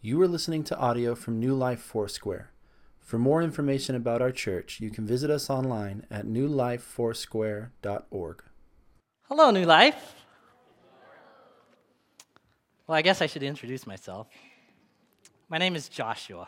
You 0.00 0.22
are 0.22 0.28
listening 0.28 0.62
to 0.64 0.78
audio 0.78 1.14
from 1.16 1.40
New 1.40 1.56
Life 1.56 1.80
Foursquare. 1.80 2.52
For 3.00 3.18
more 3.18 3.42
information 3.42 3.96
about 3.96 4.22
our 4.22 4.30
church, 4.30 4.78
you 4.78 4.90
can 4.90 5.04
visit 5.04 5.28
us 5.28 5.50
online 5.50 6.06
at 6.08 6.24
newlifefoursquare.org. 6.24 8.44
Hello, 9.22 9.50
New 9.50 9.64
Life. 9.64 10.14
Well, 12.86 12.96
I 12.96 13.02
guess 13.02 13.20
I 13.20 13.26
should 13.26 13.42
introduce 13.42 13.88
myself. 13.88 14.28
My 15.48 15.58
name 15.58 15.74
is 15.74 15.88
Joshua. 15.88 16.46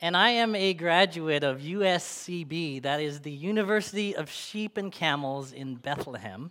And 0.00 0.16
I 0.16 0.30
am 0.30 0.56
a 0.56 0.74
graduate 0.74 1.44
of 1.44 1.60
USCB, 1.60 2.82
that 2.82 3.00
is 3.00 3.20
the 3.20 3.30
University 3.30 4.16
of 4.16 4.28
Sheep 4.28 4.76
and 4.76 4.90
Camels 4.90 5.52
in 5.52 5.76
Bethlehem. 5.76 6.50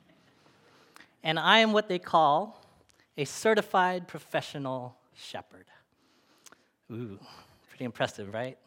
And 1.22 1.38
I 1.38 1.60
am 1.60 1.74
what 1.74 1.90
they 1.90 2.00
call 2.00 2.61
a 3.18 3.26
certified 3.26 4.08
professional 4.08 4.96
shepherd. 5.14 5.66
Ooh, 6.92 7.20
pretty 7.70 7.86
impressive, 7.86 8.34
right? 8.34 8.58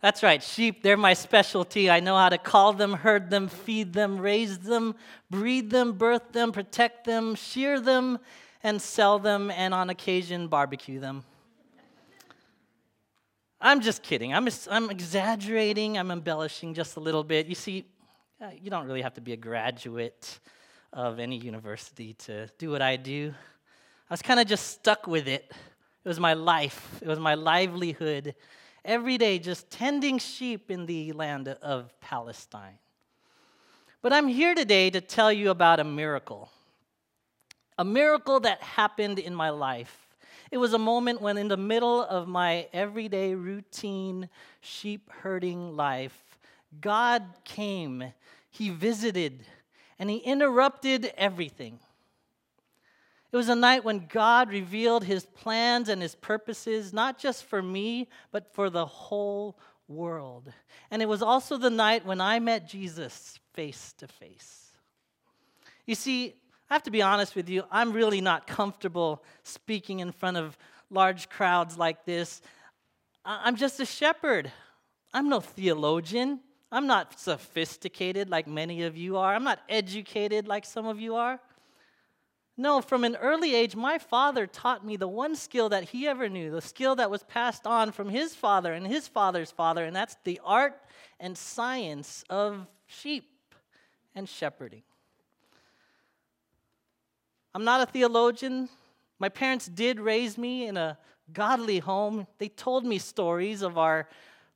That's 0.00 0.22
right, 0.22 0.42
sheep, 0.42 0.82
they're 0.82 0.96
my 0.96 1.12
specialty. 1.12 1.90
I 1.90 2.00
know 2.00 2.16
how 2.16 2.30
to 2.30 2.38
call 2.38 2.72
them, 2.72 2.94
herd 2.94 3.28
them, 3.28 3.48
feed 3.48 3.92
them, 3.92 4.18
raise 4.18 4.58
them, 4.58 4.94
breed 5.28 5.70
them, 5.70 5.92
birth 5.92 6.32
them, 6.32 6.52
protect 6.52 7.04
them, 7.04 7.34
shear 7.34 7.80
them, 7.80 8.18
and 8.62 8.80
sell 8.80 9.18
them, 9.18 9.50
and 9.50 9.74
on 9.74 9.90
occasion 9.90 10.48
barbecue 10.48 11.00
them. 11.00 11.24
I'm 13.60 13.82
just 13.82 14.02
kidding. 14.02 14.32
I'm, 14.32 14.48
I'm 14.70 14.88
exaggerating. 14.88 15.98
I'm 15.98 16.10
embellishing 16.10 16.72
just 16.72 16.96
a 16.96 17.00
little 17.00 17.22
bit. 17.22 17.46
You 17.46 17.54
see, 17.54 17.84
uh, 18.40 18.48
you 18.58 18.70
don't 18.70 18.86
really 18.86 19.02
have 19.02 19.14
to 19.14 19.20
be 19.20 19.34
a 19.34 19.36
graduate 19.36 20.40
of 20.94 21.18
any 21.18 21.36
university 21.36 22.14
to 22.14 22.48
do 22.56 22.70
what 22.70 22.80
I 22.80 22.96
do. 22.96 23.34
I 24.10 24.14
was 24.14 24.22
kind 24.22 24.40
of 24.40 24.48
just 24.48 24.66
stuck 24.66 25.06
with 25.06 25.28
it. 25.28 25.52
It 26.04 26.08
was 26.08 26.18
my 26.18 26.34
life, 26.34 26.98
it 27.00 27.06
was 27.06 27.20
my 27.20 27.34
livelihood. 27.34 28.34
Every 28.84 29.18
day, 29.18 29.38
just 29.38 29.70
tending 29.70 30.18
sheep 30.18 30.70
in 30.70 30.86
the 30.86 31.12
land 31.12 31.48
of 31.48 31.92
Palestine. 32.00 32.78
But 34.02 34.12
I'm 34.12 34.26
here 34.26 34.54
today 34.54 34.90
to 34.90 35.00
tell 35.00 35.30
you 35.30 35.50
about 35.50 35.78
a 35.78 35.84
miracle. 35.84 36.50
A 37.78 37.84
miracle 37.84 38.40
that 38.40 38.62
happened 38.62 39.18
in 39.18 39.34
my 39.34 39.50
life 39.50 40.10
it 40.50 40.58
was 40.58 40.72
a 40.72 40.78
moment 40.78 41.20
when, 41.20 41.38
in 41.38 41.46
the 41.46 41.56
middle 41.56 42.02
of 42.02 42.26
my 42.26 42.66
everyday 42.72 43.34
routine 43.36 44.28
sheep 44.60 45.08
herding 45.08 45.76
life, 45.76 46.38
God 46.80 47.22
came, 47.44 48.12
He 48.50 48.70
visited, 48.70 49.44
and 49.96 50.10
He 50.10 50.16
interrupted 50.16 51.12
everything. 51.16 51.78
It 53.32 53.36
was 53.36 53.48
a 53.48 53.54
night 53.54 53.84
when 53.84 54.06
God 54.06 54.50
revealed 54.50 55.04
His 55.04 55.24
plans 55.24 55.88
and 55.88 56.02
His 56.02 56.14
purposes, 56.16 56.92
not 56.92 57.18
just 57.18 57.44
for 57.44 57.62
me, 57.62 58.08
but 58.32 58.52
for 58.54 58.70
the 58.70 58.86
whole 58.86 59.56
world. 59.86 60.52
And 60.90 61.00
it 61.02 61.08
was 61.08 61.22
also 61.22 61.56
the 61.56 61.70
night 61.70 62.04
when 62.04 62.20
I 62.20 62.40
met 62.40 62.68
Jesus 62.68 63.38
face 63.52 63.92
to 63.98 64.08
face. 64.08 64.70
You 65.86 65.94
see, 65.94 66.34
I 66.68 66.74
have 66.74 66.82
to 66.84 66.90
be 66.90 67.02
honest 67.02 67.34
with 67.34 67.48
you, 67.48 67.64
I'm 67.70 67.92
really 67.92 68.20
not 68.20 68.46
comfortable 68.46 69.24
speaking 69.42 70.00
in 70.00 70.12
front 70.12 70.36
of 70.36 70.56
large 70.88 71.28
crowds 71.28 71.76
like 71.76 72.04
this. 72.04 72.42
I'm 73.24 73.56
just 73.56 73.80
a 73.80 73.86
shepherd. 73.86 74.50
I'm 75.12 75.28
no 75.28 75.40
theologian. 75.40 76.40
I'm 76.72 76.86
not 76.86 77.18
sophisticated 77.18 78.30
like 78.30 78.46
many 78.46 78.84
of 78.84 78.96
you 78.96 79.16
are. 79.16 79.34
I'm 79.34 79.44
not 79.44 79.60
educated 79.68 80.46
like 80.46 80.64
some 80.64 80.86
of 80.86 81.00
you 81.00 81.16
are. 81.16 81.40
No, 82.60 82.82
from 82.82 83.04
an 83.04 83.16
early 83.16 83.54
age, 83.54 83.74
my 83.74 83.96
father 83.96 84.46
taught 84.46 84.84
me 84.84 84.98
the 84.98 85.08
one 85.08 85.34
skill 85.34 85.70
that 85.70 85.84
he 85.84 86.06
ever 86.06 86.28
knew, 86.28 86.50
the 86.50 86.60
skill 86.60 86.94
that 86.96 87.10
was 87.10 87.22
passed 87.22 87.66
on 87.66 87.90
from 87.90 88.10
his 88.10 88.34
father 88.34 88.74
and 88.74 88.86
his 88.86 89.08
father's 89.08 89.50
father, 89.50 89.82
and 89.86 89.96
that's 89.96 90.18
the 90.24 90.38
art 90.44 90.78
and 91.18 91.38
science 91.38 92.22
of 92.28 92.66
sheep 92.86 93.54
and 94.14 94.28
shepherding. 94.28 94.82
I'm 97.54 97.64
not 97.64 97.80
a 97.80 97.90
theologian. 97.90 98.68
My 99.18 99.30
parents 99.30 99.64
did 99.64 99.98
raise 99.98 100.36
me 100.36 100.66
in 100.66 100.76
a 100.76 100.98
godly 101.32 101.78
home. 101.78 102.26
They 102.36 102.48
told 102.48 102.84
me 102.84 102.98
stories 102.98 103.62
of 103.62 103.78
our 103.78 104.06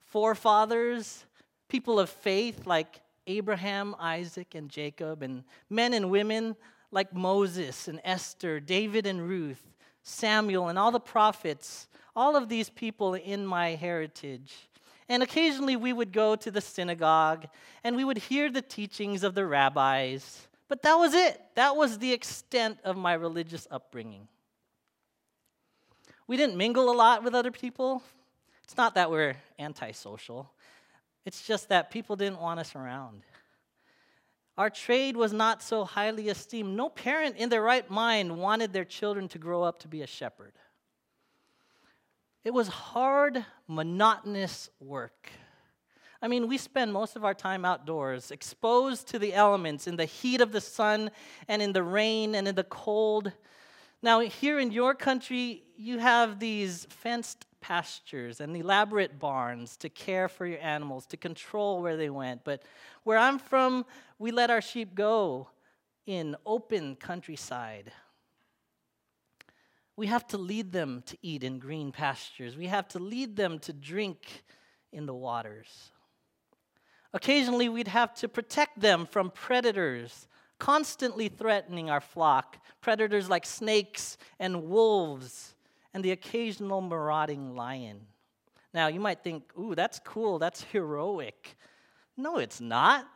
forefathers, 0.03 1.25
people 1.71 1.99
of 1.99 2.11
faith 2.11 2.67
like 2.67 3.01
Abraham, 3.27 3.97
Isaac, 3.99 4.55
and 4.55 4.69
Jacob, 4.69 5.23
and 5.23 5.43
men 5.71 5.95
and 5.95 6.11
women 6.11 6.55
like 6.95 7.13
Moses 7.13 7.89
and 7.89 8.01
Esther, 8.05 8.61
David 8.61 9.05
and 9.05 9.29
Ruth, 9.29 9.63
Samuel, 10.05 10.69
and 10.69 10.79
all 10.79 10.93
the 10.93 11.01
prophets, 11.01 11.89
all 12.15 12.37
of 12.37 12.49
these 12.49 12.71
people 12.71 13.15
in 13.15 13.45
my 13.45 13.71
heritage. 13.71 14.55
And 15.09 15.23
occasionally 15.23 15.77
we 15.77 15.93
would 15.93 16.13
go 16.13 16.37
to 16.37 16.51
the 16.51 16.61
synagogue 16.61 17.47
and 17.83 17.97
we 17.97 18.05
would 18.05 18.19
hear 18.19 18.51
the 18.51 18.63
teachings 18.63 19.25
of 19.25 19.35
the 19.35 19.45
rabbis. 19.45 20.47
But 20.69 20.83
that 20.83 20.95
was 20.95 21.15
it. 21.15 21.41
That 21.57 21.77
was 21.77 21.99
the 21.99 22.13
extent 22.13 22.79
of 22.85 22.97
my 22.97 23.15
religious 23.15 23.67
upbringing. 23.71 24.29
We 26.27 26.37
didn't 26.37 26.57
mingle 26.57 26.91
a 26.91 26.97
lot 26.97 27.23
with 27.23 27.35
other 27.35 27.51
people. 27.51 28.03
It's 28.63 28.77
not 28.77 28.95
that 28.95 29.11
we're 29.11 29.37
antisocial, 29.59 30.51
it's 31.27 31.47
just 31.47 31.69
that 31.69 31.91
people 31.91 32.17
didn't 32.17 32.41
want 32.41 32.61
us 32.61 32.75
around. 32.75 33.23
Our 34.57 34.71
trade 34.71 35.17
was 35.17 35.33
not 35.33 35.63
so 35.63 35.85
highly 35.85 36.29
esteemed. 36.29 36.77
No 36.77 36.89
parent 36.89 37.37
in 37.37 37.49
their 37.49 37.63
right 37.63 37.89
mind 37.91 38.39
wanted 38.39 38.73
their 38.73 38.85
children 38.85 39.27
to 39.29 39.39
grow 39.39 39.63
up 39.63 39.81
to 39.81 39.89
be 39.89 40.03
a 40.03 40.07
shepherd. 40.07 40.53
It 42.45 42.53
was 42.53 42.69
hard, 42.69 43.45
monotonous 43.67 44.71
work. 44.79 45.31
I 46.23 46.29
mean, 46.29 46.47
we 46.47 46.57
spend 46.57 46.93
most 46.93 47.17
of 47.17 47.25
our 47.25 47.35
time 47.35 47.65
outdoors, 47.65 48.31
exposed 48.31 49.09
to 49.09 49.19
the 49.19 49.35
elements 49.35 49.87
in 49.87 49.97
the 49.97 50.05
heat 50.05 50.41
of 50.41 50.53
the 50.53 50.61
sun 50.61 51.11
and 51.49 51.61
in 51.61 51.73
the 51.73 51.83
rain 51.83 52.35
and 52.35 52.47
in 52.47 52.55
the 52.55 52.65
cold. 52.65 53.33
Now, 54.03 54.21
here 54.21 54.59
in 54.59 54.71
your 54.71 54.95
country, 54.95 55.65
you 55.77 55.99
have 55.99 56.39
these 56.39 56.87
fenced 56.91 57.47
pastures 57.65 58.43
and 58.43 58.55
elaborate 58.55 59.19
barns 59.19 59.79
to 59.79 59.89
care 59.89 60.29
for 60.29 60.45
your 60.45 60.61
animals, 60.61 61.07
to 61.07 61.17
control 61.17 61.81
where 61.81 61.97
they 61.97 62.11
went. 62.11 62.45
But 62.45 62.63
where 63.05 63.17
I'm 63.17 63.39
from, 63.39 63.87
we 64.19 64.33
let 64.33 64.51
our 64.51 64.61
sheep 64.61 64.95
go 64.95 65.49
in 66.05 66.37
open 66.45 66.95
countryside. 66.97 67.91
We 69.97 70.09
have 70.09 70.27
to 70.27 70.37
lead 70.37 70.73
them 70.73 71.05
to 71.07 71.17
eat 71.23 71.43
in 71.43 71.59
green 71.59 71.91
pastures. 71.91 72.55
We 72.55 72.67
have 72.67 72.87
to 72.89 72.99
lead 72.99 73.35
them 73.35 73.59
to 73.61 73.73
drink 73.73 74.45
in 74.93 75.07
the 75.07 75.15
waters. 75.15 75.91
Occasionally, 77.15 77.71
we'd 77.71 77.89
have 77.89 78.13
to 78.17 78.29
protect 78.29 78.79
them 78.79 79.07
from 79.07 79.31
predators 79.31 80.29
constantly 80.59 81.29
threatening 81.29 81.89
our 81.89 82.01
flock 82.01 82.59
predators 82.83 83.31
like 83.31 83.47
snakes 83.47 84.19
and 84.39 84.65
wolves, 84.65 85.54
and 85.95 86.05
the 86.05 86.11
occasional 86.11 86.81
marauding 86.81 87.55
lion. 87.55 88.01
Now, 88.75 88.89
you 88.89 88.99
might 88.99 89.23
think, 89.23 89.45
ooh, 89.59 89.77
that's 89.77 90.01
cool, 90.01 90.41
that's 90.41 90.65
heroic. 90.65 91.57
No, 92.17 92.39
it's 92.39 92.61
not. 92.61 93.07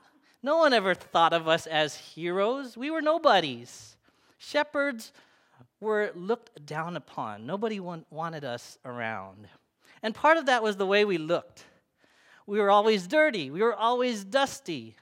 No 0.43 0.59
one 0.59 0.72
ever 0.72 0.94
thought 0.94 1.33
of 1.33 1.49
us 1.49 1.67
as 1.67 1.97
heroes. 1.97 2.77
We 2.77 2.93
were 2.93 3.03
nobodies. 3.03 3.97
Shepherds 4.38 5.12
were 5.81 6.12
looked 6.15 6.65
down 6.65 6.97
upon. 6.97 7.44
Nobody 7.44 7.81
wanted 7.81 8.44
us 8.44 8.78
around. 8.84 9.49
And 10.03 10.15
part 10.15 10.37
of 10.37 10.47
that 10.47 10.62
was 10.62 10.77
the 10.77 10.87
way 10.87 11.05
we 11.05 11.19
looked. 11.19 11.65
We 12.47 12.61
were 12.61 12.71
always 12.71 13.06
dirty, 13.06 13.50
we 13.50 13.61
were 13.61 13.75
always 13.75 14.25
dusty. 14.25 14.97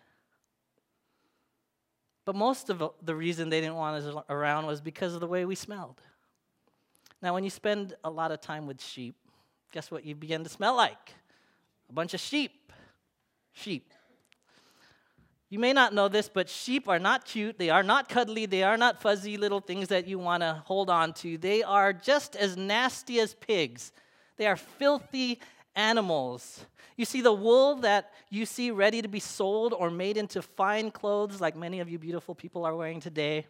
But 2.25 2.35
most 2.35 2.71
of 2.71 2.83
the 3.03 3.15
reason 3.15 3.51
they 3.51 3.61
didn't 3.61 3.77
want 3.77 4.03
us 4.03 4.25
around 4.29 4.67
was 4.67 4.81
because 4.81 5.15
of 5.15 5.21
the 5.21 5.29
way 5.29 5.45
we 5.45 5.55
smelled. 5.55 6.01
Now, 7.23 7.35
when 7.35 7.45
you 7.45 7.51
spend 7.51 7.95
a 8.05 8.11
lot 8.11 8.31
of 8.31 8.41
time 8.41 8.67
with 8.67 8.83
sheep, 8.83 9.17
guess 9.73 9.91
what 9.91 10.05
you 10.05 10.15
begin 10.15 10.45
to 10.45 10.51
smell 10.51 10.77
like? 10.77 11.15
A 11.89 11.93
bunch 11.93 12.15
of 12.15 12.21
sheep. 12.21 12.73
Sheep. 13.53 13.93
You 15.49 15.59
may 15.59 15.73
not 15.73 15.95
know 15.95 16.09
this, 16.09 16.29
but 16.29 16.49
sheep 16.49 16.89
are 16.89 16.99
not 16.99 17.25
cute. 17.25 17.59
They 17.59 17.71
are 17.71 17.85
not 17.85 18.09
cuddly. 18.09 18.47
They 18.47 18.65
are 18.65 18.77
not 18.77 19.01
fuzzy 19.01 19.37
little 19.37 19.61
things 19.61 19.89
that 19.89 20.07
you 20.07 20.19
want 20.19 20.43
to 20.43 20.63
hold 20.67 20.91
on 20.91 21.13
to. 21.15 21.39
They 21.39 21.63
are 21.63 21.93
just 21.93 22.35
as 22.35 22.57
nasty 22.57 23.21
as 23.21 23.33
pigs. 23.35 23.93
They 24.37 24.47
are 24.47 24.57
filthy 24.57 25.41
animals. 25.77 26.65
You 26.97 27.05
see, 27.05 27.21
the 27.21 27.33
wool 27.33 27.77
that 27.77 28.13
you 28.29 28.45
see 28.45 28.71
ready 28.71 29.03
to 29.03 29.09
be 29.09 29.21
sold 29.21 29.73
or 29.73 29.91
made 29.91 30.17
into 30.17 30.43
fine 30.43 30.91
clothes, 30.91 31.41
like 31.41 31.55
many 31.55 31.81
of 31.81 31.89
you 31.89 31.99
beautiful 31.99 32.35
people 32.35 32.65
are 32.65 32.75
wearing 32.75 33.01
today, 33.01 33.47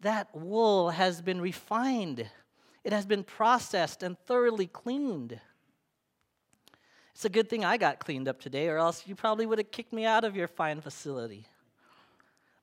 that 0.00 0.28
wool 0.34 0.90
has 0.90 1.20
been 1.20 1.40
refined. 1.40 2.28
It 2.88 2.94
has 2.94 3.04
been 3.04 3.22
processed 3.22 4.02
and 4.02 4.18
thoroughly 4.20 4.66
cleaned. 4.66 5.38
It's 7.12 7.26
a 7.26 7.28
good 7.28 7.50
thing 7.50 7.62
I 7.62 7.76
got 7.76 7.98
cleaned 7.98 8.28
up 8.28 8.40
today, 8.40 8.66
or 8.68 8.78
else 8.78 9.06
you 9.06 9.14
probably 9.14 9.44
would 9.44 9.58
have 9.58 9.70
kicked 9.70 9.92
me 9.92 10.06
out 10.06 10.24
of 10.24 10.34
your 10.34 10.48
fine 10.48 10.80
facility. 10.80 11.44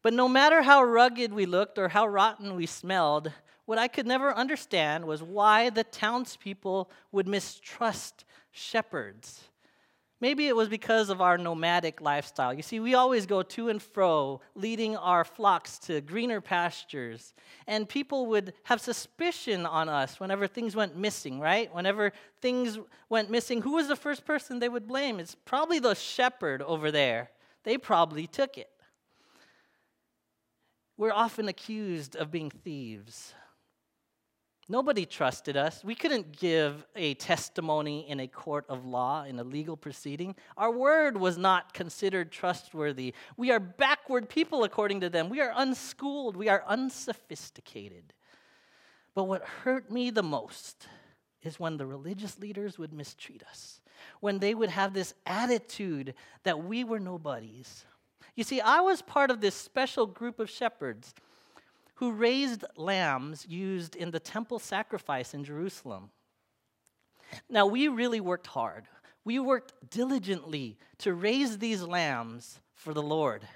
But 0.01 0.16
no 0.16 0.27
matter 0.27 0.63
how 0.63 0.81
rugged 0.81 1.31
we 1.31 1.45
looked 1.45 1.77
or 1.77 1.89
how 1.89 2.07
rotten 2.07 2.56
we 2.56 2.66
smelled, 2.66 3.31
What 3.66 3.80
I 3.80 3.88
could 3.88 4.06
never 4.06 4.33
understand 4.33 5.06
was 5.06 5.24
why 5.24 5.69
the 5.72 5.83
townspeople 5.83 6.89
would 7.12 7.27
mistrust 7.27 8.24
shepherds. 8.51 9.50
Maybe 10.25 10.48
it 10.48 10.56
was 10.56 10.69
because 10.69 11.12
of 11.12 11.22
our 11.22 11.38
nomadic 11.38 12.01
lifestyle. 12.01 12.51
You 12.51 12.63
see, 12.63 12.80
we 12.80 12.95
always 12.95 13.27
go 13.27 13.44
to 13.44 13.69
and 13.69 13.80
fro, 13.80 14.42
leading 14.56 14.98
our 14.98 15.24
flocks 15.24 15.77
to 15.81 16.01
greener 16.01 16.42
pastures. 16.42 17.36
And 17.68 17.88
people 17.88 18.25
would 18.25 18.54
have 18.63 18.81
suspicion 18.81 19.68
on 19.68 19.88
us 19.88 20.19
whenever 20.19 20.48
things 20.48 20.75
went 20.75 20.98
missing, 20.98 21.39
right? 21.39 21.72
Whenever 21.72 22.12
things 22.42 22.80
went 23.07 23.30
missing, 23.30 23.62
who 23.62 23.74
was 23.74 23.88
the 23.88 23.95
first 23.95 24.25
person 24.25 24.57
they 24.57 24.68
would 24.68 24.88
blame? 24.88 25.19
It's 25.19 25.36
probably 25.45 25.77
the 25.77 25.94
shepherd 25.94 26.63
over 26.63 26.89
there. 26.89 27.30
They 27.63 27.77
probably 27.77 28.25
took 28.25 28.57
it. 28.57 28.72
We're 30.98 31.13
often 31.13 31.48
accused 31.48 32.16
of 32.16 32.31
being 32.31 32.50
thieves. 32.50 33.36
Nobody 34.67 35.06
trusted 35.06 35.56
us. 35.56 35.83
We 35.83 35.94
couldn't 35.94 36.38
give 36.38 36.88
a 36.95 37.13
testimony 37.15 38.09
in 38.09 38.19
a 38.19 38.27
court 38.27 38.65
of 38.67 38.83
law, 38.83 39.23
in 39.23 39.38
a 39.38 39.44
legal 39.44 39.77
proceeding. 39.77 40.35
Our 40.57 40.71
word 40.71 41.17
was 41.17 41.38
not 41.38 41.73
considered 41.73 42.31
trustworthy. 42.31 43.13
We 43.38 43.51
are 43.51 43.59
backward 43.59 44.27
people 44.27 44.63
according 44.63 45.01
to 45.01 45.09
them. 45.09 45.29
We 45.29 45.39
are 45.39 45.53
unschooled. 45.56 46.35
We 46.35 46.50
are 46.50 46.63
unsophisticated. 46.67 48.13
But 49.13 49.25
what 49.25 49.44
hurt 49.44 49.91
me 49.91 50.09
the 50.09 50.23
most 50.23 50.88
is 51.44 51.59
when 51.59 51.77
the 51.77 51.85
religious 51.85 52.39
leaders 52.39 52.79
would 52.79 52.91
mistreat 52.91 53.44
us, 53.47 53.81
when 54.19 54.39
they 54.39 54.56
would 54.56 54.71
have 54.71 54.94
this 54.94 55.13
attitude 55.27 56.15
that 56.44 56.63
we 56.63 56.83
were 56.83 57.00
nobodies. 57.00 57.85
You 58.35 58.44
see, 58.44 58.62
I 58.62 58.81
was 58.81 59.03
part 59.03 59.29
of 59.29 59.41
this 59.41 59.53
special 59.53 60.07
group 60.07 60.39
of 60.39 60.50
shepherds 60.50 61.13
who 61.95 62.12
raised 62.12 62.65
lambs 62.75 63.45
used 63.47 63.95
in 63.95 64.12
the 64.12 64.19
temple 64.19 64.59
sacrifice 64.59 65.33
in 65.33 65.44
Jerusalem. 65.44 66.09
Now, 67.50 67.65
we 67.65 67.88
really 67.88 68.19
worked 68.19 68.47
hard. 68.47 68.88
We 69.24 69.39
worked 69.39 69.74
diligently 69.89 70.77
to 71.00 71.13
raise 71.13 71.57
these 71.57 71.81
lambs 71.81 72.59
for 72.74 72.94
the 72.94 73.01
Lord. 73.01 73.47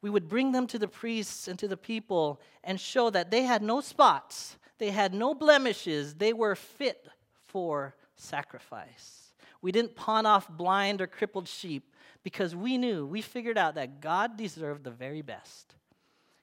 We 0.00 0.10
would 0.10 0.28
bring 0.28 0.52
them 0.52 0.66
to 0.68 0.78
the 0.78 0.88
priests 0.88 1.48
and 1.48 1.58
to 1.58 1.68
the 1.68 1.76
people 1.76 2.40
and 2.64 2.80
show 2.80 3.10
that 3.10 3.30
they 3.30 3.42
had 3.42 3.62
no 3.62 3.80
spots, 3.80 4.56
they 4.78 4.90
had 4.90 5.12
no 5.12 5.34
blemishes, 5.34 6.14
they 6.14 6.32
were 6.32 6.54
fit 6.54 7.08
for 7.46 7.94
sacrifice. 8.16 9.32
We 9.60 9.72
didn't 9.72 9.96
pawn 9.96 10.24
off 10.24 10.48
blind 10.48 11.00
or 11.00 11.06
crippled 11.06 11.48
sheep 11.48 11.92
because 12.22 12.54
we 12.54 12.78
knew, 12.78 13.06
we 13.06 13.22
figured 13.22 13.58
out 13.58 13.74
that 13.74 14.00
God 14.00 14.36
deserved 14.36 14.84
the 14.84 14.90
very 14.90 15.22
best. 15.22 15.74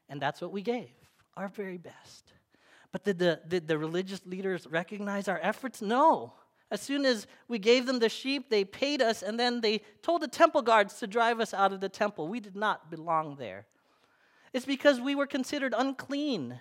And 0.09 0.21
that's 0.21 0.41
what 0.41 0.51
we 0.51 0.61
gave, 0.61 0.91
our 1.35 1.47
very 1.47 1.77
best. 1.77 2.33
But 2.91 3.03
did 3.03 3.19
the, 3.19 3.41
did 3.47 3.67
the 3.67 3.77
religious 3.77 4.21
leaders 4.25 4.67
recognize 4.67 5.27
our 5.27 5.39
efforts? 5.41 5.81
No. 5.81 6.33
As 6.71 6.81
soon 6.81 7.05
as 7.05 7.27
we 7.47 7.59
gave 7.59 7.85
them 7.85 7.99
the 7.99 8.09
sheep, 8.09 8.49
they 8.49 8.63
paid 8.63 9.01
us, 9.01 9.21
and 9.21 9.39
then 9.39 9.61
they 9.61 9.81
told 10.01 10.21
the 10.21 10.27
temple 10.27 10.61
guards 10.61 10.95
to 10.99 11.07
drive 11.07 11.39
us 11.39 11.53
out 11.53 11.73
of 11.73 11.79
the 11.79 11.89
temple. 11.89 12.27
We 12.27 12.39
did 12.39 12.55
not 12.55 12.89
belong 12.89 13.35
there. 13.35 13.65
It's 14.53 14.65
because 14.65 14.99
we 14.99 15.15
were 15.15 15.27
considered 15.27 15.73
unclean. 15.77 16.59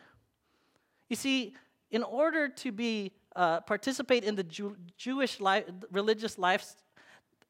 You 1.08 1.16
see, 1.16 1.54
in 1.90 2.02
order 2.02 2.48
to 2.48 2.72
be 2.72 3.12
uh, 3.36 3.60
participate 3.60 4.24
in 4.24 4.34
the 4.34 4.42
Jew- 4.42 4.76
Jewish 4.96 5.40
life, 5.40 5.64
religious 5.92 6.38
life, 6.38 6.74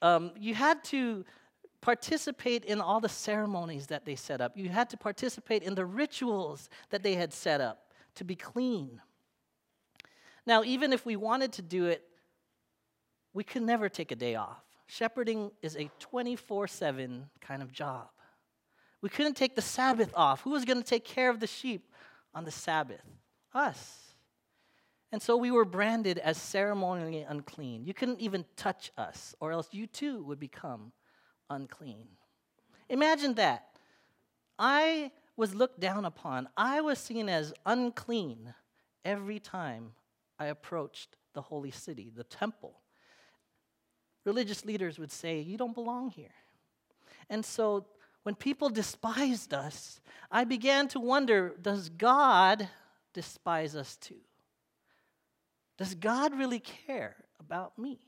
um, 0.02 0.32
you 0.38 0.54
had 0.54 0.84
to 0.84 1.24
participate 1.84 2.64
in 2.64 2.80
all 2.80 2.98
the 2.98 3.10
ceremonies 3.10 3.88
that 3.88 4.06
they 4.06 4.16
set 4.16 4.40
up. 4.40 4.56
You 4.56 4.70
had 4.70 4.88
to 4.88 4.96
participate 4.96 5.62
in 5.62 5.74
the 5.74 5.84
rituals 5.84 6.70
that 6.88 7.02
they 7.02 7.14
had 7.14 7.30
set 7.30 7.60
up 7.60 7.92
to 8.14 8.24
be 8.24 8.34
clean. 8.34 9.02
Now, 10.46 10.64
even 10.64 10.94
if 10.94 11.04
we 11.04 11.16
wanted 11.16 11.52
to 11.52 11.62
do 11.62 11.84
it, 11.84 12.02
we 13.34 13.44
could 13.44 13.60
never 13.60 13.90
take 13.90 14.12
a 14.12 14.16
day 14.16 14.34
off. 14.34 14.64
Shepherding 14.86 15.50
is 15.60 15.76
a 15.76 15.90
24 15.98 16.68
7 16.68 17.28
kind 17.42 17.62
of 17.62 17.70
job. 17.70 18.08
We 19.02 19.10
couldn't 19.10 19.34
take 19.34 19.54
the 19.54 19.62
Sabbath 19.62 20.10
off. 20.14 20.40
Who 20.40 20.52
was 20.52 20.64
going 20.64 20.78
to 20.78 20.88
take 20.88 21.04
care 21.04 21.28
of 21.28 21.38
the 21.38 21.46
sheep 21.46 21.92
on 22.34 22.46
the 22.46 22.50
Sabbath? 22.50 23.04
Us. 23.52 24.14
And 25.12 25.20
so 25.20 25.36
we 25.36 25.50
were 25.50 25.66
branded 25.66 26.16
as 26.16 26.38
ceremonially 26.38 27.26
unclean. 27.28 27.84
You 27.84 27.92
couldn't 27.92 28.20
even 28.20 28.46
touch 28.56 28.90
us, 28.96 29.34
or 29.38 29.52
else 29.52 29.68
you 29.72 29.86
too 29.86 30.24
would 30.24 30.40
become 30.40 30.92
unclean. 31.50 32.06
Imagine 32.88 33.34
that. 33.34 33.68
I 34.58 35.10
was 35.36 35.54
looked 35.54 35.80
down 35.80 36.04
upon, 36.04 36.48
I 36.56 36.80
was 36.80 36.98
seen 36.98 37.28
as 37.28 37.52
unclean 37.66 38.54
every 39.04 39.40
time 39.40 39.92
I 40.38 40.46
approached 40.46 41.16
the 41.34 41.42
holy 41.42 41.72
city, 41.72 42.12
the 42.14 42.24
temple. 42.24 42.80
Religious 44.24 44.64
leaders 44.64 44.98
would 44.98 45.12
say, 45.12 45.40
You 45.40 45.56
don't 45.56 45.74
belong 45.74 46.10
here. 46.10 46.34
And 47.28 47.44
so 47.44 47.86
when 48.22 48.34
people 48.34 48.70
despised 48.70 49.52
us, 49.52 50.00
I 50.30 50.44
began 50.44 50.88
to 50.88 51.00
wonder 51.00 51.54
does 51.60 51.88
God 51.88 52.68
despise 53.12 53.76
us 53.76 53.96
too? 53.96 54.20
Does 55.76 55.94
God 55.94 56.36
really 56.36 56.60
care 56.60 57.16
about 57.40 57.78
me? 57.78 58.00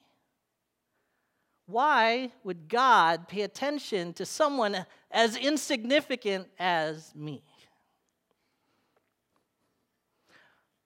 Why 1.67 2.31
would 2.45 2.69
God 2.69 3.29
pay 3.29 3.43
attention 3.43 4.13
to 4.15 4.25
someone 4.25 4.87
as 5.11 5.37
insignificant 5.37 6.49
as 6.59 7.13
me? 7.15 7.43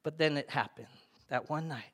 But 0.03 0.17
then 0.17 0.39
it 0.39 0.49
happened 0.49 0.87
that 1.29 1.51
one 1.51 1.69
night. 1.69 1.93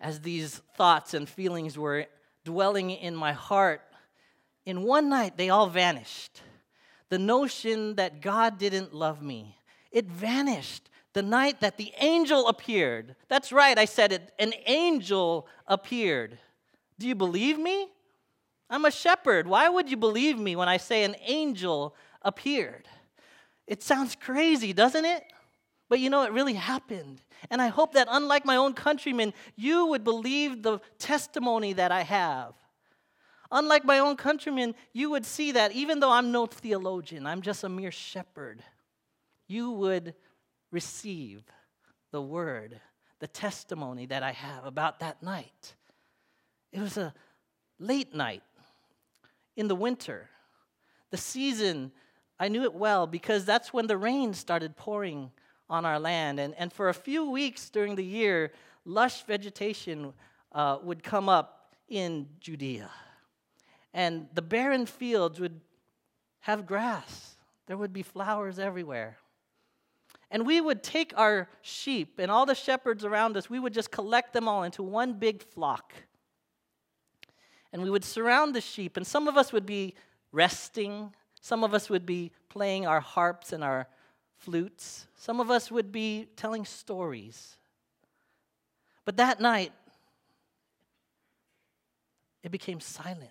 As 0.00 0.20
these 0.20 0.62
thoughts 0.76 1.14
and 1.14 1.28
feelings 1.28 1.78
were 1.78 2.06
dwelling 2.44 2.90
in 2.90 3.14
my 3.14 3.32
heart, 3.32 3.82
in 4.64 4.82
one 4.82 5.08
night 5.08 5.36
they 5.36 5.50
all 5.50 5.68
vanished. 5.68 6.40
The 7.10 7.18
notion 7.18 7.96
that 7.96 8.22
God 8.22 8.58
didn't 8.58 8.94
love 8.94 9.22
me, 9.22 9.58
it 9.90 10.06
vanished 10.06 10.88
the 11.12 11.22
night 11.22 11.60
that 11.60 11.76
the 11.76 11.92
angel 11.98 12.48
appeared. 12.48 13.14
That's 13.28 13.52
right, 13.52 13.78
I 13.78 13.84
said 13.84 14.12
it. 14.12 14.32
An 14.38 14.54
angel 14.66 15.46
appeared. 15.66 16.38
Do 16.98 17.08
you 17.08 17.14
believe 17.14 17.58
me? 17.58 17.88
I'm 18.70 18.84
a 18.84 18.90
shepherd. 18.90 19.46
Why 19.46 19.68
would 19.68 19.90
you 19.90 19.96
believe 19.96 20.38
me 20.38 20.56
when 20.56 20.68
I 20.68 20.78
say 20.78 21.04
an 21.04 21.16
angel 21.26 21.94
appeared? 22.22 22.88
It 23.66 23.82
sounds 23.82 24.16
crazy, 24.16 24.72
doesn't 24.72 25.04
it? 25.04 25.24
But 25.88 26.00
you 26.00 26.08
know, 26.08 26.22
it 26.22 26.32
really 26.32 26.54
happened. 26.54 27.20
And 27.50 27.60
I 27.60 27.68
hope 27.68 27.92
that, 27.92 28.08
unlike 28.10 28.46
my 28.46 28.56
own 28.56 28.72
countrymen, 28.72 29.34
you 29.56 29.86
would 29.86 30.04
believe 30.04 30.62
the 30.62 30.78
testimony 30.98 31.74
that 31.74 31.92
I 31.92 32.02
have. 32.02 32.54
Unlike 33.50 33.84
my 33.84 33.98
own 33.98 34.16
countrymen, 34.16 34.74
you 34.94 35.10
would 35.10 35.26
see 35.26 35.52
that 35.52 35.72
even 35.72 36.00
though 36.00 36.10
I'm 36.10 36.32
no 36.32 36.46
theologian, 36.46 37.26
I'm 37.26 37.42
just 37.42 37.64
a 37.64 37.68
mere 37.68 37.92
shepherd, 37.92 38.64
you 39.46 39.70
would 39.72 40.14
receive 40.70 41.42
the 42.10 42.22
word, 42.22 42.80
the 43.18 43.26
testimony 43.26 44.06
that 44.06 44.22
I 44.22 44.32
have 44.32 44.64
about 44.64 45.00
that 45.00 45.22
night. 45.22 45.74
It 46.72 46.80
was 46.80 46.96
a 46.96 47.12
late 47.78 48.14
night 48.14 48.42
in 49.56 49.68
the 49.68 49.74
winter. 49.74 50.28
The 51.10 51.18
season, 51.18 51.92
I 52.40 52.48
knew 52.48 52.62
it 52.62 52.74
well 52.74 53.06
because 53.06 53.44
that's 53.44 53.72
when 53.72 53.86
the 53.86 53.98
rain 53.98 54.32
started 54.32 54.76
pouring 54.76 55.30
on 55.68 55.84
our 55.84 55.98
land. 55.98 56.40
And, 56.40 56.54
and 56.56 56.72
for 56.72 56.88
a 56.88 56.94
few 56.94 57.30
weeks 57.30 57.68
during 57.68 57.94
the 57.94 58.04
year, 58.04 58.52
lush 58.84 59.24
vegetation 59.24 60.14
uh, 60.52 60.78
would 60.82 61.02
come 61.02 61.28
up 61.28 61.74
in 61.88 62.26
Judea. 62.40 62.90
And 63.92 64.28
the 64.32 64.42
barren 64.42 64.86
fields 64.86 65.38
would 65.38 65.60
have 66.40 66.66
grass, 66.66 67.36
there 67.66 67.76
would 67.76 67.92
be 67.92 68.02
flowers 68.02 68.58
everywhere. 68.58 69.18
And 70.30 70.46
we 70.46 70.62
would 70.62 70.82
take 70.82 71.12
our 71.16 71.48
sheep 71.60 72.18
and 72.18 72.30
all 72.30 72.46
the 72.46 72.54
shepherds 72.54 73.04
around 73.04 73.36
us, 73.36 73.50
we 73.50 73.60
would 73.60 73.74
just 73.74 73.90
collect 73.90 74.32
them 74.32 74.48
all 74.48 74.62
into 74.62 74.82
one 74.82 75.12
big 75.12 75.42
flock 75.42 75.92
and 77.72 77.82
we 77.82 77.90
would 77.90 78.04
surround 78.04 78.54
the 78.54 78.60
sheep, 78.60 78.96
and 78.96 79.06
some 79.06 79.28
of 79.28 79.36
us 79.36 79.52
would 79.52 79.66
be 79.66 79.94
resting, 80.30 81.12
some 81.40 81.64
of 81.64 81.74
us 81.74 81.88
would 81.88 82.04
be 82.04 82.32
playing 82.48 82.86
our 82.86 83.00
harps 83.00 83.52
and 83.52 83.64
our 83.64 83.88
flutes, 84.36 85.06
some 85.16 85.40
of 85.40 85.50
us 85.50 85.70
would 85.70 85.92
be 85.92 86.26
telling 86.36 86.64
stories. 86.64 87.56
But 89.04 89.16
that 89.16 89.40
night, 89.40 89.72
it 92.42 92.50
became 92.50 92.80
silent. 92.80 93.30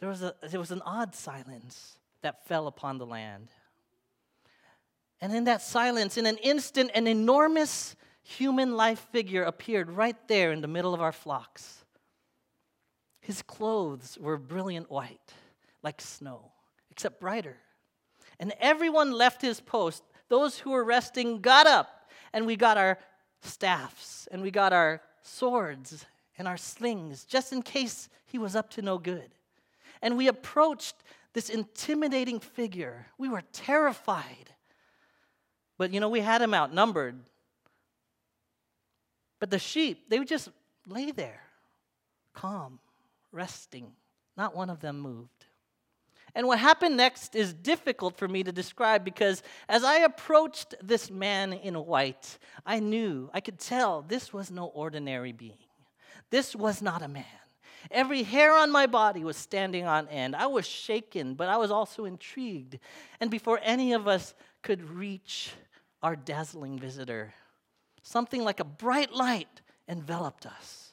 There 0.00 0.08
was, 0.08 0.22
a, 0.22 0.34
there 0.50 0.60
was 0.60 0.72
an 0.72 0.82
odd 0.84 1.14
silence 1.14 1.96
that 2.22 2.46
fell 2.46 2.66
upon 2.66 2.98
the 2.98 3.06
land. 3.06 3.48
And 5.20 5.34
in 5.34 5.44
that 5.44 5.62
silence, 5.62 6.18
in 6.18 6.26
an 6.26 6.36
instant, 6.38 6.90
an 6.94 7.06
enormous 7.06 7.96
human 8.22 8.76
life 8.76 9.06
figure 9.10 9.44
appeared 9.44 9.90
right 9.90 10.16
there 10.28 10.52
in 10.52 10.60
the 10.60 10.68
middle 10.68 10.92
of 10.92 11.00
our 11.00 11.12
flocks. 11.12 11.84
His 13.26 13.42
clothes 13.42 14.16
were 14.20 14.38
brilliant 14.38 14.88
white, 14.88 15.34
like 15.82 16.00
snow, 16.00 16.52
except 16.92 17.18
brighter. 17.18 17.56
And 18.38 18.54
everyone 18.60 19.10
left 19.10 19.42
his 19.42 19.60
post, 19.60 20.04
Those 20.28 20.60
who 20.60 20.70
were 20.70 20.84
resting 20.84 21.40
got 21.40 21.66
up, 21.66 22.08
and 22.32 22.46
we 22.46 22.54
got 22.54 22.78
our 22.78 22.98
staffs, 23.40 24.28
and 24.30 24.42
we 24.42 24.52
got 24.52 24.72
our 24.72 25.02
swords 25.22 26.06
and 26.38 26.46
our 26.46 26.56
slings, 26.56 27.24
just 27.24 27.52
in 27.52 27.62
case 27.62 28.08
he 28.26 28.38
was 28.38 28.54
up 28.54 28.70
to 28.70 28.82
no 28.82 28.96
good. 28.96 29.34
And 30.00 30.16
we 30.16 30.28
approached 30.28 30.94
this 31.32 31.50
intimidating 31.50 32.38
figure. 32.38 33.06
We 33.18 33.28
were 33.28 33.42
terrified. 33.52 34.54
But 35.78 35.92
you 35.92 35.98
know, 35.98 36.10
we 36.10 36.20
had 36.20 36.42
him 36.42 36.54
outnumbered. 36.54 37.18
But 39.40 39.50
the 39.50 39.58
sheep, 39.58 40.08
they 40.10 40.20
would 40.20 40.28
just 40.28 40.48
lay 40.86 41.10
there, 41.10 41.42
calm, 42.32 42.78
resting. 43.32 43.92
Not 44.36 44.54
one 44.54 44.70
of 44.70 44.80
them 44.80 45.00
moved. 45.00 45.46
And 46.34 46.46
what 46.46 46.58
happened 46.58 46.98
next 46.98 47.34
is 47.34 47.54
difficult 47.54 48.18
for 48.18 48.28
me 48.28 48.42
to 48.42 48.52
describe 48.52 49.04
because 49.04 49.42
as 49.70 49.84
I 49.84 50.00
approached 50.00 50.74
this 50.82 51.10
man 51.10 51.54
in 51.54 51.74
white, 51.74 52.38
I 52.66 52.78
knew, 52.78 53.30
I 53.32 53.40
could 53.40 53.58
tell 53.58 54.02
this 54.02 54.34
was 54.34 54.50
no 54.50 54.66
ordinary 54.66 55.32
being. 55.32 55.56
This 56.30 56.54
was 56.54 56.82
not 56.82 57.00
a 57.00 57.08
man. 57.08 57.24
Every 57.90 58.22
hair 58.22 58.52
on 58.52 58.70
my 58.70 58.86
body 58.86 59.24
was 59.24 59.36
standing 59.36 59.86
on 59.86 60.08
end. 60.08 60.36
I 60.36 60.46
was 60.46 60.66
shaken, 60.66 61.34
but 61.34 61.48
I 61.48 61.56
was 61.56 61.70
also 61.70 62.04
intrigued. 62.04 62.78
And 63.20 63.30
before 63.30 63.60
any 63.62 63.94
of 63.94 64.06
us 64.06 64.34
could 64.62 64.90
reach 64.90 65.52
our 66.02 66.16
dazzling 66.16 66.78
visitor, 66.78 67.32
something 68.02 68.44
like 68.44 68.60
a 68.60 68.64
bright 68.64 69.12
light 69.12 69.62
enveloped 69.88 70.44
us. 70.44 70.85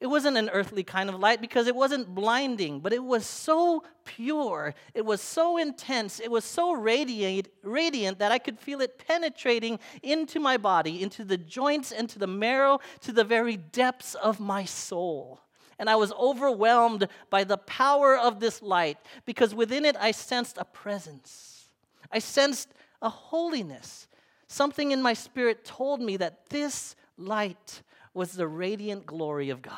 It 0.00 0.06
wasn't 0.06 0.36
an 0.36 0.50
earthly 0.50 0.82
kind 0.82 1.08
of 1.08 1.18
light 1.18 1.40
because 1.40 1.66
it 1.66 1.76
wasn't 1.76 2.14
blinding, 2.14 2.80
but 2.80 2.92
it 2.92 3.02
was 3.02 3.26
so 3.26 3.84
pure, 4.04 4.74
it 4.94 5.04
was 5.04 5.20
so 5.20 5.56
intense, 5.56 6.20
it 6.20 6.30
was 6.30 6.44
so 6.44 6.72
radiant, 6.72 7.48
radiant 7.62 8.18
that 8.18 8.32
I 8.32 8.38
could 8.38 8.58
feel 8.58 8.80
it 8.80 8.98
penetrating 9.06 9.78
into 10.02 10.40
my 10.40 10.56
body, 10.56 11.02
into 11.02 11.24
the 11.24 11.38
joints 11.38 11.92
and 11.92 12.08
to 12.10 12.18
the 12.18 12.26
marrow, 12.26 12.80
to 13.00 13.12
the 13.12 13.24
very 13.24 13.56
depths 13.56 14.14
of 14.14 14.40
my 14.40 14.64
soul. 14.64 15.40
And 15.78 15.90
I 15.90 15.96
was 15.96 16.12
overwhelmed 16.12 17.08
by 17.28 17.44
the 17.44 17.58
power 17.58 18.16
of 18.16 18.40
this 18.40 18.62
light 18.62 18.98
because 19.24 19.54
within 19.54 19.84
it 19.84 19.96
I 19.98 20.10
sensed 20.10 20.56
a 20.58 20.64
presence. 20.64 21.68
I 22.10 22.18
sensed 22.18 22.72
a 23.02 23.08
holiness. 23.08 24.08
Something 24.48 24.92
in 24.92 25.02
my 25.02 25.12
spirit 25.12 25.64
told 25.64 26.00
me 26.00 26.16
that 26.16 26.48
this 26.48 26.96
light 27.18 27.82
was 28.16 28.32
the 28.32 28.48
radiant 28.48 29.06
glory 29.06 29.50
of 29.50 29.62
God. 29.62 29.74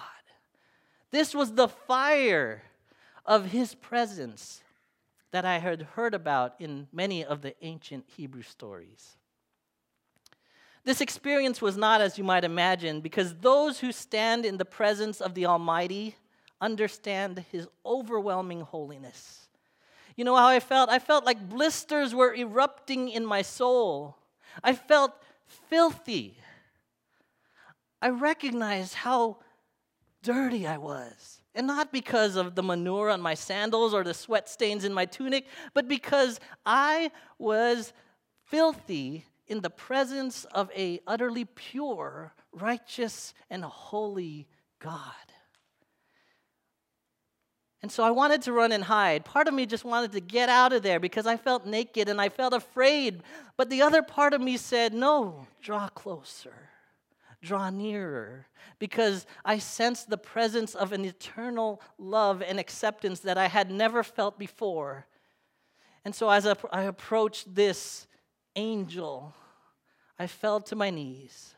This 1.11 1.35
was 1.35 1.53
the 1.53 1.69
fire 1.69 2.63
of 3.27 3.47
his 3.47 3.75
presence 3.75 4.63
that 5.33 5.45
I 5.45 5.59
had 5.59 5.83
heard 5.83 6.15
about 6.15 6.55
in 6.59 6.87
many 6.93 7.25
of 7.25 7.43
the 7.43 7.55
ancient 7.63 8.05
Hebrew 8.17 8.43
stories. 8.43 9.17
This 10.85 11.01
experience 11.01 11.61
was 11.61 11.77
not 11.77 12.01
as 12.01 12.17
you 12.17 12.25
might 12.25 12.45
imagine, 12.45 13.01
because 13.01 13.35
those 13.35 13.81
who 13.81 13.93
stand 13.93 14.47
in 14.47 14.57
the 14.57 14.65
presence 14.65 15.21
of 15.21 15.35
the 15.35 15.45
Almighty 15.45 16.17
understand 16.61 17.45
his 17.51 17.69
overwhelming 17.85 18.63
holiness. 18.63 19.49
You 20.17 20.25
know 20.25 20.37
how 20.37 20.49
I 20.49 20.61
felt? 20.61 20.89
I 20.89 20.99
felt 20.99 21.25
like 21.25 21.49
blisters 21.49 22.15
were 22.15 22.35
erupting 22.35 23.09
in 23.09 23.27
my 23.27 23.43
soul. 23.43 24.17
I 24.65 24.73
felt 24.73 25.13
filthy. 25.47 26.39
I 28.01 28.11
recognized 28.11 28.95
how 28.95 29.39
dirty 30.23 30.67
I 30.67 30.79
was. 30.79 31.41
And 31.55 31.67
not 31.67 31.93
because 31.93 32.37
of 32.37 32.55
the 32.55 32.63
manure 32.63 33.11
on 33.11 33.21
my 33.21 33.35
sandals 33.35 33.93
or 33.93 34.05
the 34.05 34.15
sweat 34.15 34.49
stains 34.49 34.85
in 34.85 34.95
my 34.95 35.07
tunic, 35.07 35.47
but 35.75 35.89
because 35.89 36.39
I 36.65 37.11
was 37.39 37.93
filthy 38.45 39.25
in 39.49 39.61
the 39.61 39.71
presence 39.71 40.45
of 40.47 40.71
a 40.77 41.01
utterly 41.07 41.45
pure, 41.45 42.33
righteous, 42.53 43.35
and 43.51 43.65
holy 43.65 44.47
God. 44.79 45.13
And 47.83 47.91
so 47.91 48.03
I 48.03 48.11
wanted 48.11 48.43
to 48.43 48.53
run 48.53 48.73
and 48.73 48.85
hide. 48.85 49.25
Part 49.25 49.49
of 49.49 49.55
me 49.55 49.65
just 49.65 49.85
wanted 49.85 50.13
to 50.13 50.21
get 50.21 50.49
out 50.49 50.73
of 50.73 50.83
there 50.83 51.01
because 51.01 51.27
I 51.27 51.37
felt 51.37 51.65
naked 51.65 52.09
and 52.09 52.21
I 52.21 52.29
felt 52.29 52.53
afraid. 52.53 53.23
But 53.57 53.71
the 53.71 53.83
other 53.83 54.03
part 54.03 54.35
of 54.35 54.41
me 54.41 54.57
said, 54.57 54.93
No, 54.93 55.47
draw 55.63 55.89
closer 55.89 56.69
draw 57.43 57.71
nearer 57.71 58.47
because 58.79 59.27
I 59.45 59.59
sensed 59.59 60.11
the 60.11 60.19
presence 60.19 60.75
of 60.75 60.93
an 60.93 61.05
eternal 61.05 61.81
love 61.99 62.43
and 62.43 62.59
acceptance 62.59 63.21
that 63.21 63.39
I 63.39 63.47
had 63.47 63.71
never 63.71 64.03
felt 64.03 64.39
before. 64.39 65.07
And 66.05 66.15
so, 66.15 66.31
as 66.31 66.47
I 66.47 66.83
approached 66.83 67.55
this 67.55 68.07
angel, 68.57 69.35
I 70.19 70.27
fell 70.27 70.61
to 70.63 70.77
my 70.77 70.91
knees 70.91 71.55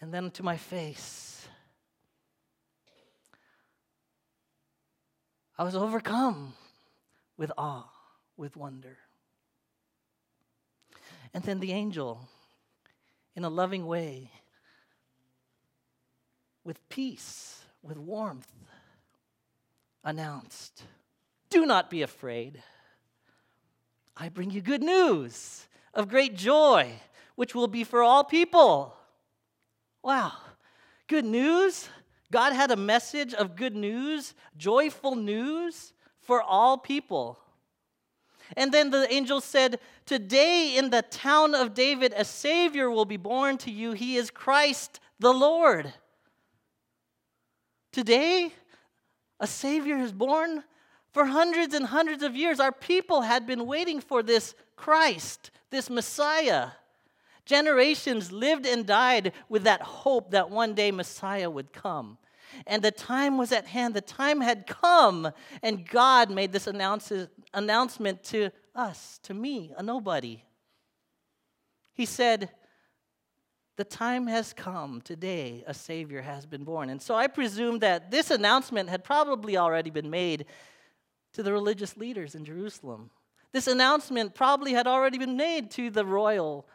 and 0.00 0.12
then 0.12 0.30
to 0.32 0.42
my 0.42 0.56
face. 0.56 1.46
I 5.58 5.62
was 5.62 5.76
overcome 5.76 6.54
with 7.36 7.52
awe, 7.58 7.90
with 8.36 8.56
wonder. 8.56 8.96
And 11.34 11.44
then 11.44 11.60
the 11.60 11.72
angel, 11.72 12.28
in 13.36 13.44
a 13.44 13.50
loving 13.50 13.86
way, 13.86 14.30
with 16.70 16.88
peace, 16.88 17.64
with 17.82 17.98
warmth, 17.98 18.46
announced 20.04 20.84
Do 21.50 21.66
not 21.66 21.90
be 21.90 22.02
afraid. 22.02 22.62
I 24.16 24.28
bring 24.28 24.52
you 24.52 24.60
good 24.60 24.84
news 24.84 25.66
of 25.94 26.08
great 26.08 26.36
joy, 26.36 26.92
which 27.34 27.56
will 27.56 27.66
be 27.66 27.82
for 27.82 28.04
all 28.04 28.22
people. 28.22 28.94
Wow, 30.04 30.30
good 31.08 31.24
news. 31.24 31.88
God 32.30 32.52
had 32.52 32.70
a 32.70 32.76
message 32.76 33.34
of 33.34 33.56
good 33.56 33.74
news, 33.74 34.34
joyful 34.56 35.16
news 35.16 35.92
for 36.20 36.40
all 36.40 36.78
people. 36.78 37.40
And 38.56 38.70
then 38.70 38.90
the 38.90 39.12
angel 39.12 39.40
said, 39.40 39.80
Today 40.06 40.76
in 40.76 40.90
the 40.90 41.02
town 41.02 41.56
of 41.56 41.74
David, 41.74 42.14
a 42.16 42.24
Savior 42.24 42.88
will 42.88 43.06
be 43.06 43.16
born 43.16 43.58
to 43.58 43.72
you. 43.72 43.90
He 43.90 44.16
is 44.16 44.30
Christ 44.30 45.00
the 45.18 45.34
Lord. 45.34 45.94
Today, 47.92 48.52
a 49.38 49.46
Savior 49.46 49.96
is 49.96 50.12
born. 50.12 50.64
For 51.12 51.24
hundreds 51.24 51.74
and 51.74 51.86
hundreds 51.86 52.22
of 52.22 52.36
years, 52.36 52.60
our 52.60 52.70
people 52.70 53.22
had 53.22 53.46
been 53.46 53.66
waiting 53.66 54.00
for 54.00 54.22
this 54.22 54.54
Christ, 54.76 55.50
this 55.70 55.90
Messiah. 55.90 56.68
Generations 57.44 58.30
lived 58.30 58.64
and 58.64 58.86
died 58.86 59.32
with 59.48 59.64
that 59.64 59.82
hope 59.82 60.30
that 60.30 60.50
one 60.50 60.74
day 60.74 60.92
Messiah 60.92 61.50
would 61.50 61.72
come. 61.72 62.16
And 62.66 62.82
the 62.82 62.92
time 62.92 63.38
was 63.38 63.50
at 63.50 63.66
hand, 63.66 63.94
the 63.94 64.00
time 64.00 64.40
had 64.40 64.66
come, 64.68 65.32
and 65.62 65.88
God 65.88 66.30
made 66.30 66.52
this 66.52 66.68
announcement 66.68 68.22
to 68.24 68.50
us, 68.74 69.18
to 69.24 69.34
me, 69.34 69.72
a 69.76 69.82
nobody. 69.82 70.42
He 71.94 72.06
said, 72.06 72.50
the 73.76 73.84
time 73.84 74.26
has 74.26 74.52
come. 74.52 75.00
Today, 75.00 75.64
a 75.66 75.74
Savior 75.74 76.22
has 76.22 76.46
been 76.46 76.64
born. 76.64 76.90
And 76.90 77.00
so 77.00 77.14
I 77.14 77.26
presume 77.26 77.78
that 77.80 78.10
this 78.10 78.30
announcement 78.30 78.88
had 78.88 79.04
probably 79.04 79.56
already 79.56 79.90
been 79.90 80.10
made 80.10 80.46
to 81.32 81.42
the 81.42 81.52
religious 81.52 81.96
leaders 81.96 82.34
in 82.34 82.44
Jerusalem. 82.44 83.10
This 83.52 83.66
announcement 83.66 84.34
probably 84.34 84.72
had 84.72 84.86
already 84.86 85.18
been 85.18 85.36
made 85.36 85.70
to 85.72 85.90
the 85.90 86.04
royal 86.04 86.66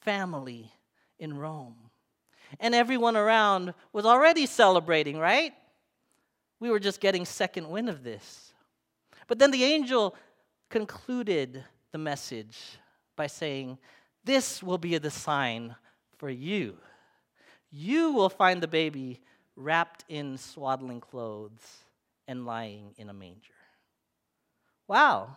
family 0.00 0.72
in 1.18 1.36
Rome. 1.36 1.76
And 2.60 2.74
everyone 2.74 3.16
around 3.16 3.74
was 3.92 4.06
already 4.06 4.46
celebrating, 4.46 5.18
right? 5.18 5.52
We 6.60 6.70
were 6.70 6.80
just 6.80 7.00
getting 7.00 7.24
second 7.24 7.68
wind 7.68 7.88
of 7.88 8.02
this. 8.02 8.52
But 9.26 9.38
then 9.38 9.50
the 9.50 9.64
angel 9.64 10.14
concluded 10.70 11.64
the 11.92 11.98
message 11.98 12.58
by 13.16 13.26
saying, 13.26 13.78
This 14.24 14.62
will 14.62 14.78
be 14.78 14.98
the 14.98 15.10
sign 15.10 15.74
for 16.18 16.30
you. 16.30 16.76
You 17.70 18.12
will 18.12 18.28
find 18.28 18.62
the 18.62 18.68
baby 18.68 19.20
wrapped 19.56 20.04
in 20.08 20.38
swaddling 20.38 21.00
clothes 21.00 21.84
and 22.26 22.46
lying 22.46 22.94
in 22.96 23.08
a 23.08 23.12
manger. 23.12 23.54
Wow. 24.86 25.36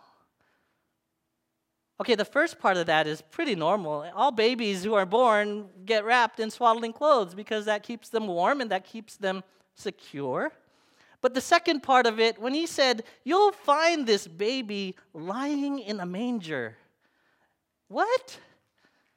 Okay, 2.00 2.14
the 2.14 2.24
first 2.24 2.60
part 2.60 2.76
of 2.76 2.86
that 2.86 3.06
is 3.06 3.22
pretty 3.22 3.56
normal. 3.56 4.08
All 4.14 4.30
babies 4.30 4.84
who 4.84 4.94
are 4.94 5.06
born 5.06 5.68
get 5.84 6.04
wrapped 6.04 6.38
in 6.38 6.50
swaddling 6.50 6.92
clothes 6.92 7.34
because 7.34 7.64
that 7.64 7.82
keeps 7.82 8.08
them 8.08 8.28
warm 8.28 8.60
and 8.60 8.70
that 8.70 8.84
keeps 8.84 9.16
them 9.16 9.42
secure. 9.74 10.52
But 11.20 11.34
the 11.34 11.40
second 11.40 11.82
part 11.82 12.06
of 12.06 12.20
it, 12.20 12.38
when 12.38 12.54
he 12.54 12.66
said, 12.66 13.02
You'll 13.24 13.50
find 13.50 14.06
this 14.06 14.28
baby 14.28 14.94
lying 15.12 15.80
in 15.80 15.98
a 15.98 16.06
manger. 16.06 16.76
What? 17.88 18.38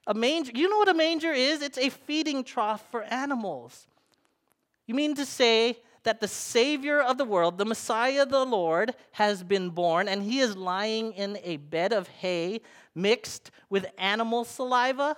A 0.08 0.14
manger, 0.14 0.52
you 0.56 0.70
know 0.70 0.78
what 0.78 0.90
a 0.90 0.94
manger 0.94 1.32
is? 1.32 1.62
It's 1.62 1.78
a 1.78 1.90
feeding 1.90 2.44
trough 2.44 2.84
for 2.90 3.04
animals. 3.04 3.88
You 4.88 4.96
mean 4.96 5.16
to 5.16 5.26
say 5.26 5.78
that 6.04 6.20
the 6.20 6.28
Savior 6.28 7.00
of 7.02 7.18
the 7.18 7.26
world, 7.26 7.58
the 7.58 7.66
Messiah, 7.66 8.26
the 8.26 8.44
Lord, 8.44 8.96
has 9.12 9.44
been 9.44 9.70
born, 9.70 10.08
and 10.08 10.24
he 10.24 10.40
is 10.40 10.58
lying 10.58 11.14
in 11.14 11.38
a 11.44 11.58
bed 11.58 11.94
of 11.94 12.08
hay 12.08 12.62
mixed 12.96 13.52
with 13.70 13.86
animal 13.98 14.44
saliva? 14.44 15.16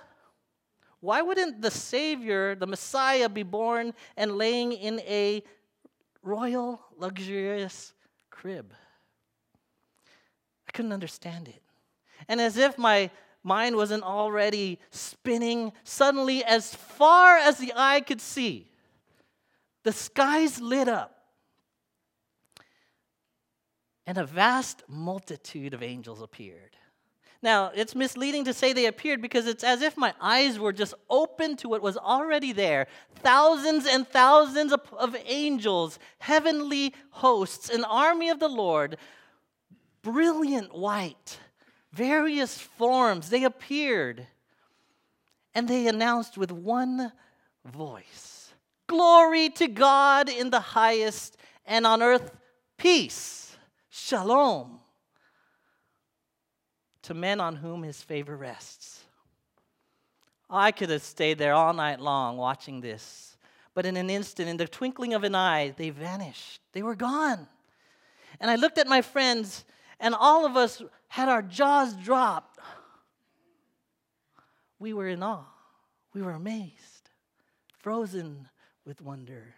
Why 1.00 1.22
wouldn't 1.22 1.62
the 1.62 1.70
Savior, 1.70 2.54
the 2.54 2.66
Messiah, 2.66 3.28
be 3.28 3.42
born 3.42 3.94
and 4.16 4.36
laying 4.36 4.72
in 4.72 5.00
a 5.00 5.42
royal, 6.22 6.80
luxurious 6.96 7.94
crib? 8.30 8.72
I 10.68 10.72
couldn't 10.72 10.92
understand 10.92 11.48
it. 11.48 11.62
And 12.28 12.40
as 12.40 12.56
if 12.56 12.78
my 12.78 13.10
mind 13.44 13.76
wasn't 13.76 14.02
already 14.02 14.80
spinning, 14.90 15.72
suddenly, 15.84 16.42
as 16.42 16.74
far 16.74 17.36
as 17.36 17.58
the 17.58 17.72
eye 17.76 18.00
could 18.00 18.20
see, 18.20 18.68
the 19.84 19.92
skies 19.92 20.60
lit 20.60 20.88
up. 20.88 21.10
And 24.06 24.18
a 24.18 24.24
vast 24.24 24.82
multitude 24.88 25.72
of 25.72 25.82
angels 25.82 26.20
appeared. 26.20 26.76
Now, 27.44 27.72
it's 27.74 27.94
misleading 27.94 28.46
to 28.46 28.54
say 28.54 28.72
they 28.72 28.86
appeared 28.86 29.20
because 29.20 29.46
it's 29.46 29.62
as 29.62 29.82
if 29.82 29.98
my 29.98 30.14
eyes 30.18 30.58
were 30.58 30.72
just 30.72 30.94
open 31.10 31.56
to 31.56 31.68
what 31.68 31.82
was 31.82 31.98
already 31.98 32.52
there. 32.52 32.86
Thousands 33.16 33.86
and 33.86 34.08
thousands 34.08 34.72
of, 34.72 34.80
of 34.96 35.14
angels, 35.26 35.98
heavenly 36.20 36.94
hosts, 37.10 37.68
an 37.68 37.84
army 37.84 38.30
of 38.30 38.40
the 38.40 38.48
Lord, 38.48 38.96
brilliant 40.00 40.74
white, 40.74 41.38
various 41.94 42.58
forms. 42.58 43.30
They 43.30 43.44
appeared 43.44 44.26
and 45.54 45.68
they 45.68 45.86
announced 45.86 46.36
with 46.36 46.50
one 46.50 47.12
voice 47.64 48.52
Glory 48.86 49.48
to 49.48 49.66
God 49.66 50.28
in 50.28 50.50
the 50.50 50.60
highest, 50.60 51.38
and 51.64 51.86
on 51.86 52.02
earth 52.02 52.32
peace, 52.76 53.56
shalom, 53.88 54.78
to 57.02 57.14
men 57.14 57.40
on 57.40 57.56
whom 57.56 57.82
his 57.82 58.02
favor 58.02 58.36
rests. 58.36 59.04
I 60.50 60.70
could 60.70 60.90
have 60.90 61.02
stayed 61.02 61.38
there 61.38 61.54
all 61.54 61.72
night 61.72 61.98
long 61.98 62.36
watching 62.36 62.82
this, 62.82 63.38
but 63.72 63.86
in 63.86 63.96
an 63.96 64.10
instant, 64.10 64.50
in 64.50 64.58
the 64.58 64.68
twinkling 64.68 65.14
of 65.14 65.24
an 65.24 65.34
eye, 65.34 65.74
they 65.76 65.88
vanished. 65.88 66.60
They 66.72 66.82
were 66.82 66.94
gone. 66.94 67.48
And 68.38 68.50
I 68.50 68.56
looked 68.56 68.76
at 68.76 68.86
my 68.86 69.00
friends, 69.00 69.64
and 69.98 70.14
all 70.14 70.44
of 70.44 70.56
us 70.56 70.82
had 71.14 71.28
our 71.28 71.42
jaws 71.42 71.94
dropped. 71.94 72.58
We 74.80 74.92
were 74.92 75.06
in 75.06 75.22
awe. 75.22 75.44
We 76.12 76.22
were 76.22 76.32
amazed, 76.32 77.08
frozen 77.78 78.48
with 78.84 79.00
wonder. 79.00 79.54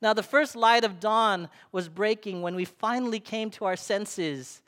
Now, 0.00 0.14
the 0.14 0.22
first 0.22 0.56
light 0.56 0.82
of 0.82 1.00
dawn 1.00 1.50
was 1.70 1.90
breaking 1.90 2.40
when 2.40 2.54
we 2.54 2.64
finally 2.64 3.20
came 3.20 3.50
to 3.50 3.66
our 3.66 3.76
senses. 3.76 4.62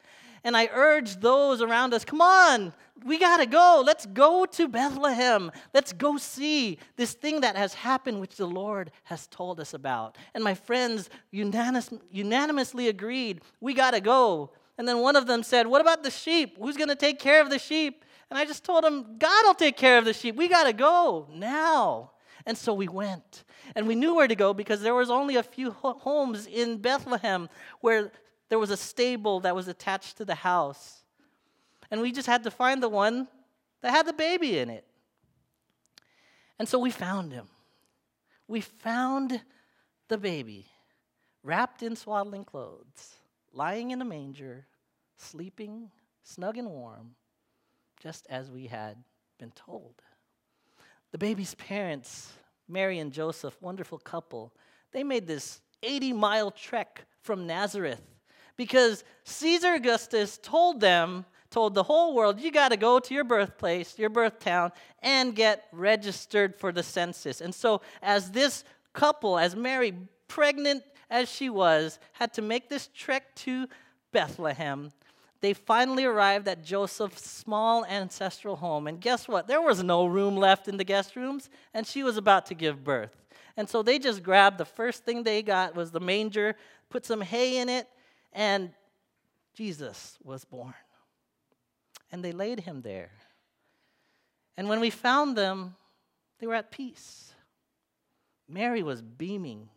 And 0.45 0.55
I 0.55 0.69
urged 0.71 1.23
those 1.23 1.63
around 1.63 1.95
us, 1.95 2.05
come 2.05 2.21
on, 2.21 2.75
we 3.03 3.19
gotta 3.19 3.47
go. 3.47 3.83
Let's 3.83 4.05
go 4.05 4.45
to 4.45 4.69
Bethlehem. 4.69 5.51
Let's 5.73 5.95
go 5.95 6.19
see 6.19 6.77
this 6.97 7.15
thing 7.15 7.41
that 7.41 7.57
has 7.57 7.73
happened, 7.73 8.21
which 8.21 8.37
the 8.37 8.47
Lord 8.47 8.91
has 9.05 9.27
told 9.29 9.61
us 9.61 9.73
about. 9.73 10.19
And 10.35 10.45
my 10.45 10.53
friends 10.53 11.09
unanimous, 11.31 11.89
unanimously 12.11 12.89
agreed, 12.89 13.41
we 13.63 13.73
gotta 13.73 14.03
go. 14.03 14.51
And 14.79 14.87
then 14.87 14.99
one 14.99 15.17
of 15.17 15.27
them 15.27 15.43
said, 15.43 15.67
What 15.67 15.81
about 15.81 16.03
the 16.03 16.11
sheep? 16.11 16.59
Who's 16.59 16.77
going 16.77 16.89
to 16.89 16.97
take 16.97 17.19
care 17.19 17.41
of 17.41 17.51
the 17.51 17.59
sheep? 17.59 18.05
And 18.31 18.39
I 18.39 18.45
just 18.45 18.65
told 18.65 18.85
him, 18.85 19.17
God 19.19 19.47
will 19.47 19.55
take 19.55 19.77
care 19.77 19.99
of 19.99 20.05
the 20.05 20.13
sheep. 20.13 20.35
We 20.35 20.49
got 20.49 20.65
to 20.65 20.73
go 20.73 21.29
now. 21.33 22.11
And 22.45 22.57
so 22.57 22.75
we 22.75 22.89
went. 22.89 23.45
And 23.75 23.87
we 23.87 23.95
knew 23.95 24.15
where 24.15 24.29
to 24.29 24.35
go 24.35 24.53
because 24.53 24.81
there 24.81 24.95
was 24.95 25.11
only 25.11 25.37
a 25.37 25.43
few 25.43 25.71
homes 25.71 26.47
in 26.47 26.79
Bethlehem 26.79 27.49
where 27.81 28.13
there 28.49 28.59
was 28.59 28.71
a 28.71 28.77
stable 28.77 29.41
that 29.41 29.55
was 29.55 29.69
attached 29.69 30.17
to 30.19 30.25
the 30.25 30.35
house. 30.35 31.05
And 31.91 32.01
we 32.01 32.13
just 32.13 32.27
had 32.27 32.45
to 32.45 32.51
find 32.51 32.83
the 32.83 32.89
one 32.89 33.29
that 33.83 33.91
had 33.91 34.07
the 34.07 34.13
baby 34.13 34.59
in 34.59 34.71
it. 34.71 34.85
And 36.59 36.69
so 36.69 36.79
we 36.79 36.91
found 36.91 37.33
him. 37.33 37.49
We 38.49 38.61
found 38.61 39.41
the 40.09 40.19
baby 40.19 40.67
wrapped 41.43 41.83
in 41.83 41.97
swaddling 41.97 42.45
clothes 42.45 43.16
lying 43.57 43.91
in 43.91 44.03
a 44.03 44.05
manger, 44.05 44.67
sleeping 45.17 45.91
snug 46.23 46.59
and 46.59 46.69
warm, 46.69 47.15
just 48.01 48.27
as 48.29 48.51
we 48.51 48.67
had 48.67 48.97
been 49.39 49.53
told. 49.53 49.95
The 51.13 51.19
baby's 51.19 51.55
parents, 51.55 52.33
Mary 52.69 52.99
and 52.99 53.13
Joseph, 53.13 53.57
wonderful 53.63 53.99
couple, 53.99 54.53
they 54.93 55.03
made 55.03 55.27
this 55.27 55.61
80 55.83 56.13
mile 56.13 56.51
trek 56.51 57.07
from 57.23 57.47
Nazareth 57.47 58.03
because 58.57 59.05
Caesar 59.25 59.75
Augustus 59.75 60.39
told 60.43 60.81
them, 60.81 61.25
told 61.51 61.75
the 61.75 61.83
whole 61.85 62.15
world, 62.15 62.41
you 62.41 62.51
got 62.51 62.71
to 62.71 62.77
go 62.77 62.99
to 62.99 63.15
your 63.15 63.25
birthplace, 63.25 63.99
your 63.99 64.11
birth 64.11 64.41
town, 64.41 64.73
and 65.01 65.35
get 65.35 65.65
registered 65.73 66.57
for 66.57 66.73
the 66.73 66.83
census. 66.83 67.41
And 67.41 67.55
so, 67.55 67.83
as 68.03 68.33
this 68.33 68.65
couple, 68.93 69.39
as 69.39 69.55
Mary, 69.55 69.95
pregnant 70.29 70.83
as 71.11 71.29
she 71.29 71.49
was, 71.49 71.99
had 72.13 72.33
to 72.35 72.43
make 72.43 72.69
this 72.69 72.89
trek 72.95 73.35
to 73.37 73.69
Bethlehem. 74.13 74.93
They 75.41 75.53
finally 75.53 76.05
arrived 76.05 76.49
at 76.49 76.65
Joseph's 76.65 77.29
small 77.31 77.85
ancestral 77.85 78.57
home. 78.57 78.87
And 78.87 79.01
guess 79.01 79.29
what? 79.29 79.47
There 79.47 79.61
was 79.61 79.83
no 79.83 80.07
room 80.07 80.37
left 80.37 80.67
in 80.67 80.77
the 80.77 80.85
guest 80.85 81.15
rooms, 81.15 81.51
and 81.75 81.87
she 81.87 82.03
was 82.03 82.17
about 82.17 82.47
to 82.47 82.55
give 82.55 82.83
birth. 82.83 83.15
And 83.57 83.69
so 83.69 83.83
they 83.83 83.99
just 83.99 84.23
grabbed 84.23 84.59
the 84.59 84.65
first 84.65 85.05
thing 85.05 85.23
they 85.23 85.43
got 85.43 85.75
was 85.75 85.91
the 85.91 86.01
manger, 86.01 86.57
put 86.91 87.07
some 87.07 87.21
hay 87.21 87.59
in 87.59 87.69
it, 87.69 87.89
and 88.33 88.71
Jesus 89.55 90.19
was 90.23 90.45
born. 90.45 90.75
And 92.13 92.25
they 92.25 92.33
laid 92.33 92.61
him 92.61 92.83
there. 92.83 93.11
And 94.57 94.69
when 94.69 94.81
we 94.81 94.91
found 94.91 95.37
them, 95.37 95.75
they 96.39 96.47
were 96.47 96.55
at 96.55 96.71
peace. 96.71 97.35
Mary 98.49 98.83
was 98.83 99.03
beaming 99.03 99.69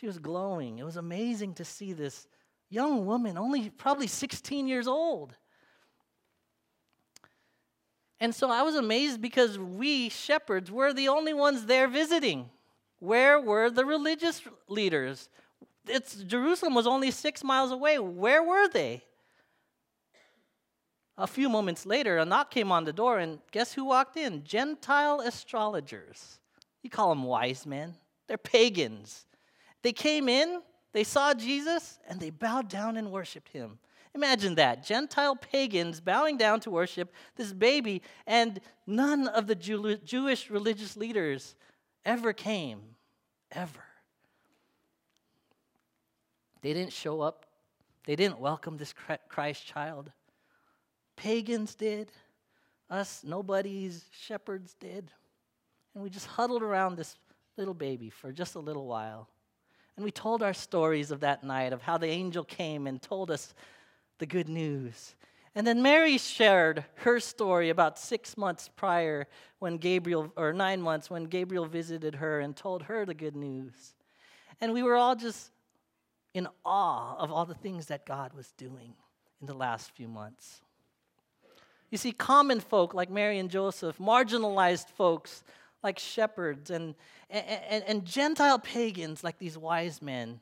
she 0.00 0.06
was 0.06 0.18
glowing. 0.18 0.78
It 0.78 0.84
was 0.84 0.96
amazing 0.96 1.54
to 1.54 1.64
see 1.64 1.92
this 1.92 2.26
young 2.70 3.04
woman, 3.04 3.36
only 3.36 3.68
probably 3.68 4.06
16 4.06 4.66
years 4.66 4.88
old. 4.88 5.34
And 8.18 8.34
so 8.34 8.50
I 8.50 8.62
was 8.62 8.76
amazed 8.76 9.20
because 9.20 9.58
we 9.58 10.08
shepherds 10.08 10.70
were 10.70 10.94
the 10.94 11.08
only 11.08 11.34
ones 11.34 11.66
there 11.66 11.86
visiting. 11.86 12.48
Where 12.98 13.40
were 13.40 13.68
the 13.68 13.84
religious 13.84 14.40
leaders? 14.68 15.28
It's, 15.86 16.16
Jerusalem 16.16 16.74
was 16.74 16.86
only 16.86 17.10
six 17.10 17.44
miles 17.44 17.70
away. 17.70 17.98
Where 17.98 18.42
were 18.42 18.68
they? 18.68 19.02
A 21.18 21.26
few 21.26 21.50
moments 21.50 21.84
later, 21.84 22.16
a 22.16 22.24
knock 22.24 22.50
came 22.50 22.72
on 22.72 22.84
the 22.84 22.92
door, 22.94 23.18
and 23.18 23.38
guess 23.50 23.74
who 23.74 23.84
walked 23.84 24.16
in? 24.16 24.44
Gentile 24.44 25.20
astrologers. 25.20 26.40
You 26.82 26.88
call 26.88 27.10
them 27.10 27.24
wise 27.24 27.66
men, 27.66 27.96
they're 28.26 28.38
pagans. 28.38 29.26
They 29.82 29.92
came 29.92 30.28
in, 30.28 30.62
they 30.92 31.04
saw 31.04 31.34
Jesus, 31.34 31.98
and 32.08 32.20
they 32.20 32.30
bowed 32.30 32.68
down 32.68 32.96
and 32.96 33.10
worshiped 33.10 33.48
him. 33.48 33.78
Imagine 34.14 34.56
that 34.56 34.84
Gentile 34.84 35.36
pagans 35.36 36.00
bowing 36.00 36.36
down 36.36 36.60
to 36.60 36.70
worship 36.70 37.12
this 37.36 37.52
baby, 37.52 38.02
and 38.26 38.60
none 38.86 39.28
of 39.28 39.46
the 39.46 39.54
Jew- 39.54 39.98
Jewish 39.98 40.50
religious 40.50 40.96
leaders 40.96 41.54
ever 42.04 42.32
came, 42.32 42.80
ever. 43.52 43.84
They 46.60 46.74
didn't 46.74 46.92
show 46.92 47.20
up, 47.20 47.46
they 48.04 48.16
didn't 48.16 48.40
welcome 48.40 48.76
this 48.76 48.94
Christ 49.28 49.64
child. 49.64 50.10
Pagans 51.16 51.74
did, 51.74 52.10
us 52.88 53.22
nobodies, 53.24 54.04
shepherds 54.10 54.74
did. 54.80 55.10
And 55.94 56.02
we 56.02 56.10
just 56.10 56.26
huddled 56.26 56.62
around 56.62 56.96
this 56.96 57.16
little 57.56 57.74
baby 57.74 58.10
for 58.10 58.32
just 58.32 58.56
a 58.56 58.58
little 58.58 58.86
while. 58.86 59.28
And 60.00 60.04
we 60.06 60.10
told 60.10 60.42
our 60.42 60.54
stories 60.54 61.10
of 61.10 61.20
that 61.20 61.44
night, 61.44 61.74
of 61.74 61.82
how 61.82 61.98
the 61.98 62.06
angel 62.06 62.42
came 62.42 62.86
and 62.86 63.02
told 63.02 63.30
us 63.30 63.52
the 64.16 64.24
good 64.24 64.48
news. 64.48 65.14
And 65.54 65.66
then 65.66 65.82
Mary 65.82 66.16
shared 66.16 66.86
her 66.94 67.20
story 67.20 67.68
about 67.68 67.98
six 67.98 68.38
months 68.38 68.70
prior 68.74 69.26
when 69.58 69.76
Gabriel, 69.76 70.32
or 70.36 70.54
nine 70.54 70.80
months 70.80 71.10
when 71.10 71.24
Gabriel 71.24 71.66
visited 71.66 72.14
her 72.14 72.40
and 72.40 72.56
told 72.56 72.84
her 72.84 73.04
the 73.04 73.12
good 73.12 73.36
news. 73.36 73.94
And 74.58 74.72
we 74.72 74.82
were 74.82 74.96
all 74.96 75.16
just 75.16 75.50
in 76.32 76.48
awe 76.64 77.14
of 77.18 77.30
all 77.30 77.44
the 77.44 77.52
things 77.52 77.84
that 77.88 78.06
God 78.06 78.32
was 78.32 78.52
doing 78.52 78.94
in 79.42 79.46
the 79.46 79.52
last 79.52 79.90
few 79.90 80.08
months. 80.08 80.62
You 81.90 81.98
see, 81.98 82.12
common 82.12 82.60
folk 82.60 82.94
like 82.94 83.10
Mary 83.10 83.38
and 83.38 83.50
Joseph, 83.50 83.98
marginalized 83.98 84.88
folks 84.88 85.44
like 85.82 85.98
shepherds 85.98 86.70
and, 86.70 86.94
and, 87.30 87.84
and 87.86 88.04
Gentile 88.04 88.58
pagans 88.58 89.24
like 89.24 89.38
these 89.38 89.56
wise 89.56 90.02
men, 90.02 90.40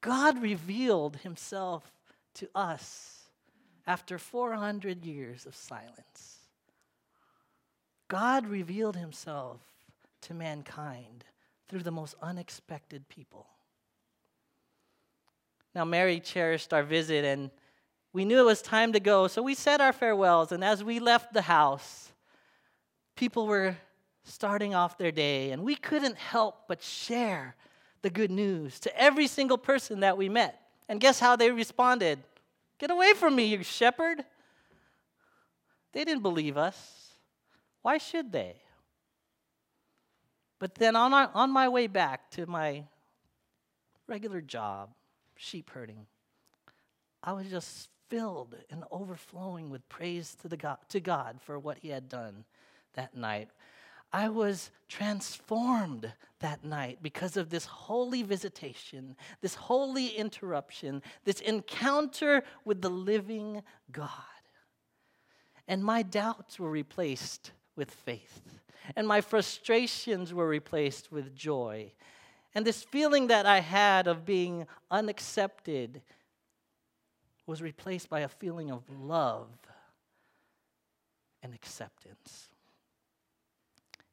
God 0.00 0.40
revealed 0.40 1.16
himself 1.16 1.90
to 2.34 2.48
us 2.54 3.16
after 3.86 4.18
400 4.18 5.04
years 5.04 5.46
of 5.46 5.54
silence. 5.54 6.38
God 8.08 8.46
revealed 8.46 8.96
himself 8.96 9.60
to 10.22 10.34
mankind 10.34 11.24
through 11.68 11.82
the 11.82 11.90
most 11.90 12.14
unexpected 12.22 13.08
people. 13.08 13.46
Now, 15.74 15.84
Mary 15.84 16.20
cherished 16.20 16.72
our 16.72 16.82
visit, 16.82 17.24
and 17.24 17.50
we 18.12 18.24
knew 18.24 18.38
it 18.38 18.46
was 18.46 18.62
time 18.62 18.92
to 18.92 19.00
go, 19.00 19.28
so 19.28 19.42
we 19.42 19.54
said 19.54 19.80
our 19.80 19.92
farewells. 19.92 20.52
And 20.52 20.64
as 20.64 20.82
we 20.82 21.00
left 21.00 21.32
the 21.32 21.42
house, 21.42 22.12
people 23.14 23.46
were 23.46 23.76
starting 24.26 24.74
off 24.74 24.98
their 24.98 25.12
day, 25.12 25.52
and 25.52 25.62
we 25.62 25.76
couldn't 25.76 26.16
help 26.16 26.66
but 26.68 26.82
share 26.82 27.54
the 28.02 28.10
good 28.10 28.30
news 28.30 28.78
to 28.80 29.00
every 29.00 29.26
single 29.26 29.58
person 29.58 30.00
that 30.00 30.16
we 30.16 30.28
met. 30.28 30.60
And 30.88 31.00
guess 31.00 31.18
how 31.18 31.36
they 31.36 31.50
responded? 31.50 32.18
Get 32.78 32.90
away 32.90 33.14
from 33.14 33.34
me, 33.34 33.46
you 33.46 33.62
shepherd. 33.62 34.24
They 35.92 36.04
didn't 36.04 36.22
believe 36.22 36.56
us. 36.56 37.10
Why 37.82 37.98
should 37.98 38.32
they? 38.32 38.56
But 40.58 40.74
then 40.74 40.96
on, 40.96 41.14
our, 41.14 41.30
on 41.34 41.50
my 41.50 41.68
way 41.68 41.86
back 41.86 42.30
to 42.32 42.46
my 42.46 42.84
regular 44.06 44.40
job, 44.40 44.90
sheep 45.36 45.70
herding, 45.70 46.06
I 47.22 47.32
was 47.32 47.48
just 47.48 47.88
filled 48.08 48.54
and 48.70 48.84
overflowing 48.90 49.70
with 49.70 49.88
praise 49.88 50.34
to, 50.42 50.48
the 50.48 50.56
God, 50.56 50.78
to 50.90 51.00
God 51.00 51.38
for 51.40 51.58
what 51.58 51.78
He 51.78 51.88
had 51.88 52.08
done 52.08 52.44
that 52.94 53.16
night. 53.16 53.50
I 54.12 54.28
was 54.28 54.70
transformed 54.88 56.12
that 56.40 56.64
night 56.64 56.98
because 57.02 57.36
of 57.36 57.50
this 57.50 57.64
holy 57.64 58.22
visitation, 58.22 59.16
this 59.40 59.54
holy 59.54 60.08
interruption, 60.08 61.02
this 61.24 61.40
encounter 61.40 62.42
with 62.64 62.82
the 62.82 62.90
living 62.90 63.62
God. 63.90 64.10
And 65.68 65.82
my 65.82 66.02
doubts 66.02 66.58
were 66.58 66.70
replaced 66.70 67.52
with 67.74 67.90
faith, 67.90 68.60
and 68.94 69.06
my 69.06 69.20
frustrations 69.20 70.32
were 70.32 70.48
replaced 70.48 71.10
with 71.10 71.34
joy. 71.34 71.92
And 72.54 72.64
this 72.64 72.84
feeling 72.84 73.26
that 73.26 73.44
I 73.44 73.60
had 73.60 74.06
of 74.06 74.24
being 74.24 74.66
unaccepted 74.90 76.00
was 77.46 77.60
replaced 77.60 78.08
by 78.08 78.20
a 78.20 78.28
feeling 78.28 78.70
of 78.70 78.82
love 78.88 79.50
and 81.42 81.52
acceptance. 81.54 82.48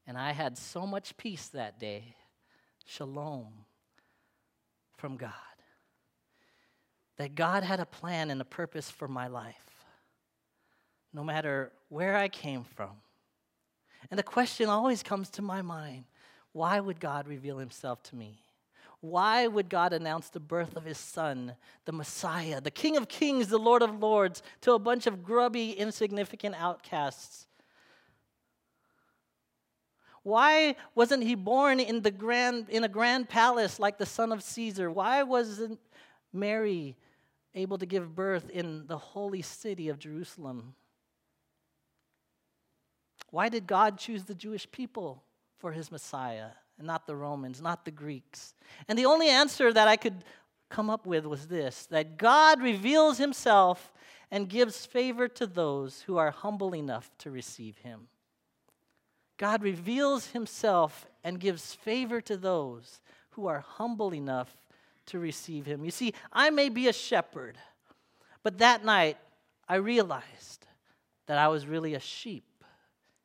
And 0.06 0.18
I 0.18 0.32
had 0.32 0.58
so 0.58 0.86
much 0.86 1.16
peace 1.18 1.48
that 1.50 1.80
day, 1.80 2.16
shalom 2.86 3.48
from 4.98 5.16
God, 5.16 5.32
that 7.18 7.36
God 7.36 7.64
had 7.64 7.80
a 7.80 7.86
plan 7.86 8.30
and 8.30 8.42
a 8.42 8.46
purpose 8.46 8.92
for 8.92 9.08
my 9.08 9.28
life, 9.28 9.86
no 11.14 11.24
matter 11.24 11.72
where 11.90 12.18
I 12.18 12.28
came 12.28 12.64
from. 12.64 12.92
And 14.10 14.20
the 14.20 14.24
question 14.24 14.68
always 14.68 15.04
comes 15.04 15.30
to 15.32 15.42
my 15.42 15.62
mind 15.62 16.06
why 16.52 16.80
would 16.80 17.00
God 17.00 17.28
reveal 17.28 17.58
himself 17.58 18.04
to 18.04 18.16
me? 18.16 18.40
Why 19.00 19.48
would 19.48 19.70
God 19.70 19.92
announce 19.92 20.30
the 20.30 20.40
birth 20.40 20.78
of 20.78 20.86
his 20.86 20.98
son, 20.98 21.56
the 21.86 21.92
Messiah, 21.92 22.62
the 22.62 22.72
King 22.72 22.96
of 22.96 23.10
Kings, 23.10 23.48
the 23.48 23.58
Lord 23.58 23.82
of 23.82 24.00
Lords, 24.00 24.44
to 24.62 24.74
a 24.74 24.80
bunch 24.80 25.08
of 25.08 25.24
grubby, 25.24 25.72
insignificant 25.72 26.56
outcasts 26.58 27.48
why 30.24 30.78
wasn't 30.96 31.24
he 31.24 31.36
born 31.36 31.80
in, 31.80 32.02
the 32.02 32.12
grand, 32.12 32.70
in 32.70 32.84
a 32.86 32.90
grand 32.90 33.28
palace 33.28 33.78
like 33.78 33.98
the 33.98 34.06
son 34.06 34.32
of 34.32 34.42
Caesar? 34.42 34.90
Why 34.90 35.24
wasn't 35.24 35.80
Mary 36.32 36.96
able 37.54 37.78
to 37.78 37.86
give 37.86 38.16
birth 38.16 38.50
in 38.50 38.88
the 38.88 38.98
holy 38.98 39.42
city 39.42 39.90
of 39.90 40.00
Jerusalem? 40.00 40.76
Why 43.32 43.50
did 43.50 43.68
God 43.68 43.98
choose 43.98 44.24
the 44.24 44.36
Jewish 44.36 44.70
people 44.72 45.24
for 45.60 45.74
his 45.74 45.92
Messiah 45.92 46.52
and 46.78 46.88
not 46.88 47.06
the 47.06 47.16
Romans, 47.16 47.62
not 47.62 47.84
the 47.84 47.92
Greeks? 47.92 48.54
And 48.88 48.98
the 48.98 49.06
only 49.06 49.28
answer 49.28 49.74
that 49.74 49.88
I 49.88 49.98
could 49.98 50.24
come 50.70 50.90
up 50.90 51.06
with 51.06 51.26
was 51.26 51.48
this 51.48 51.86
that 51.88 52.18
God 52.18 52.62
reveals 52.62 53.18
himself 53.18 53.92
and 54.32 54.50
gives 54.50 54.86
favor 54.86 55.28
to 55.28 55.46
those 55.46 56.02
who 56.02 56.18
are 56.18 56.32
humble 56.32 56.74
enough 56.74 57.12
to 57.20 57.30
receive 57.30 57.78
him. 57.80 58.08
God 59.44 59.62
reveals 59.62 60.28
himself 60.28 61.06
and 61.22 61.38
gives 61.38 61.74
favor 61.74 62.22
to 62.22 62.38
those 62.38 63.02
who 63.32 63.48
are 63.48 63.60
humble 63.60 64.14
enough 64.14 64.56
to 65.08 65.20
receive 65.20 65.66
him. 65.66 65.84
You 65.84 65.92
see, 65.92 66.14
I 66.32 66.50
may 66.50 66.70
be 66.70 66.88
a 66.88 66.94
shepherd, 66.94 67.58
but 68.42 68.60
that 68.60 68.86
night 68.86 69.18
I 69.68 69.76
realized 69.76 70.66
that 71.28 71.38
I 71.38 71.50
was 71.50 71.68
really 71.68 71.94
a 71.94 72.00
sheep 72.00 72.64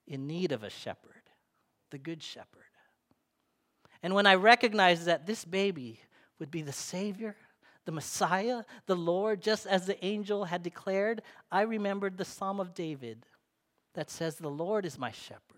in 0.08 0.26
need 0.26 0.50
of 0.50 0.64
a 0.64 0.70
shepherd, 0.70 1.22
the 1.90 1.98
good 1.98 2.20
shepherd. 2.20 2.64
And 4.02 4.12
when 4.12 4.26
I 4.26 4.34
recognized 4.34 5.04
that 5.04 5.24
this 5.24 5.44
baby 5.44 6.00
would 6.40 6.50
be 6.50 6.62
the 6.62 6.72
Savior, 6.72 7.36
the 7.84 7.92
Messiah, 7.92 8.64
the 8.86 8.96
Lord, 8.96 9.40
just 9.40 9.68
as 9.68 9.86
the 9.86 10.04
angel 10.04 10.46
had 10.46 10.64
declared, 10.64 11.22
I 11.52 11.60
remembered 11.60 12.18
the 12.18 12.24
Psalm 12.24 12.58
of 12.58 12.74
David 12.74 13.24
that 13.94 14.10
says, 14.10 14.34
The 14.34 14.50
Lord 14.50 14.84
is 14.84 14.98
my 14.98 15.12
shepherd. 15.12 15.57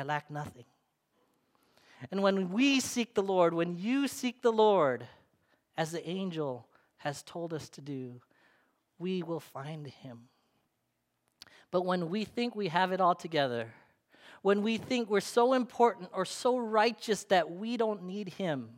I 0.00 0.02
lack 0.02 0.30
nothing. 0.30 0.64
And 2.10 2.22
when 2.22 2.52
we 2.52 2.80
seek 2.80 3.12
the 3.12 3.22
Lord, 3.22 3.52
when 3.52 3.76
you 3.76 4.08
seek 4.08 4.40
the 4.40 4.50
Lord, 4.50 5.06
as 5.76 5.92
the 5.92 6.08
angel 6.08 6.66
has 6.96 7.22
told 7.22 7.52
us 7.52 7.68
to 7.68 7.82
do, 7.82 8.22
we 8.98 9.22
will 9.22 9.40
find 9.40 9.86
him. 9.86 10.20
But 11.70 11.84
when 11.84 12.08
we 12.08 12.24
think 12.24 12.56
we 12.56 12.68
have 12.68 12.92
it 12.92 13.00
all 13.02 13.14
together, 13.14 13.74
when 14.40 14.62
we 14.62 14.78
think 14.78 15.10
we're 15.10 15.20
so 15.20 15.52
important 15.52 16.08
or 16.14 16.24
so 16.24 16.56
righteous 16.56 17.24
that 17.24 17.50
we 17.50 17.76
don't 17.76 18.04
need 18.04 18.30
him, 18.30 18.70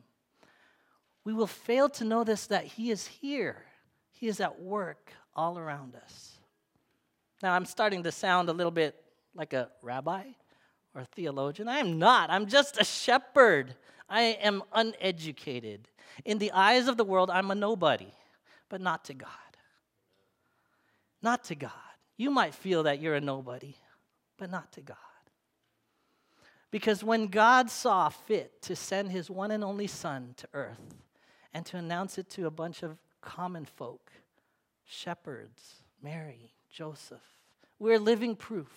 we 1.23 1.33
will 1.33 1.47
fail 1.47 1.89
to 1.91 2.05
notice 2.05 2.49
that 2.49 2.65
he 2.65 2.91
is 2.91 3.07
here. 3.07 3.63
He 4.11 4.27
is 4.27 4.41
at 4.41 4.61
work 4.61 5.13
all 5.37 5.57
around 5.57 5.95
us. 5.95 6.33
Now, 7.45 7.53
I'm 7.55 7.65
starting 7.65 8.03
to 8.03 8.11
sound 8.11 8.49
a 8.49 8.53
little 8.53 8.73
bit 8.73 8.97
like 9.37 9.53
a 9.53 9.71
rabbi 9.83 10.25
or 10.95 11.05
theologian. 11.05 11.69
I 11.69 11.79
am 11.79 11.99
not. 11.99 12.31
I'm 12.31 12.47
just 12.47 12.81
a 12.81 12.85
shepherd. 12.85 13.75
I 14.09 14.39
am 14.43 14.63
uneducated. 14.73 15.89
In 16.25 16.39
the 16.39 16.53
eyes 16.53 16.89
of 16.89 16.97
the 16.97 17.05
world, 17.05 17.31
I'm 17.31 17.51
a 17.51 17.55
nobody, 17.55 18.13
but 18.69 18.81
not 18.81 19.05
to 19.07 19.15
God. 19.15 19.31
Not 21.23 21.45
to 21.45 21.55
God. 21.55 21.73
You 22.17 22.31
might 22.31 22.55
feel 22.55 22.83
that 22.83 23.01
you're 23.01 23.15
a 23.15 23.21
nobody, 23.21 23.75
but 24.39 24.51
not 24.51 24.73
to 24.73 24.81
God. 24.81 24.97
Because 26.71 27.05
when 27.05 27.27
God 27.27 27.71
saw 27.71 28.09
fit 28.09 28.63
to 28.63 28.75
send 28.75 29.11
his 29.11 29.31
one 29.31 29.51
and 29.51 29.63
only 29.63 29.87
Son 29.87 30.35
to 30.39 30.49
earth 30.55 30.97
and 31.53 31.65
to 31.67 31.77
announce 31.77 32.19
it 32.19 32.31
to 32.31 32.47
a 32.47 32.51
bunch 32.51 32.83
of 32.83 32.99
common 33.21 33.65
folk, 33.65 34.11
shepherds, 34.85 35.83
Mary, 36.03 36.55
Joseph, 36.71 37.21
we're 37.79 37.99
living 37.99 38.35
proof 38.35 38.71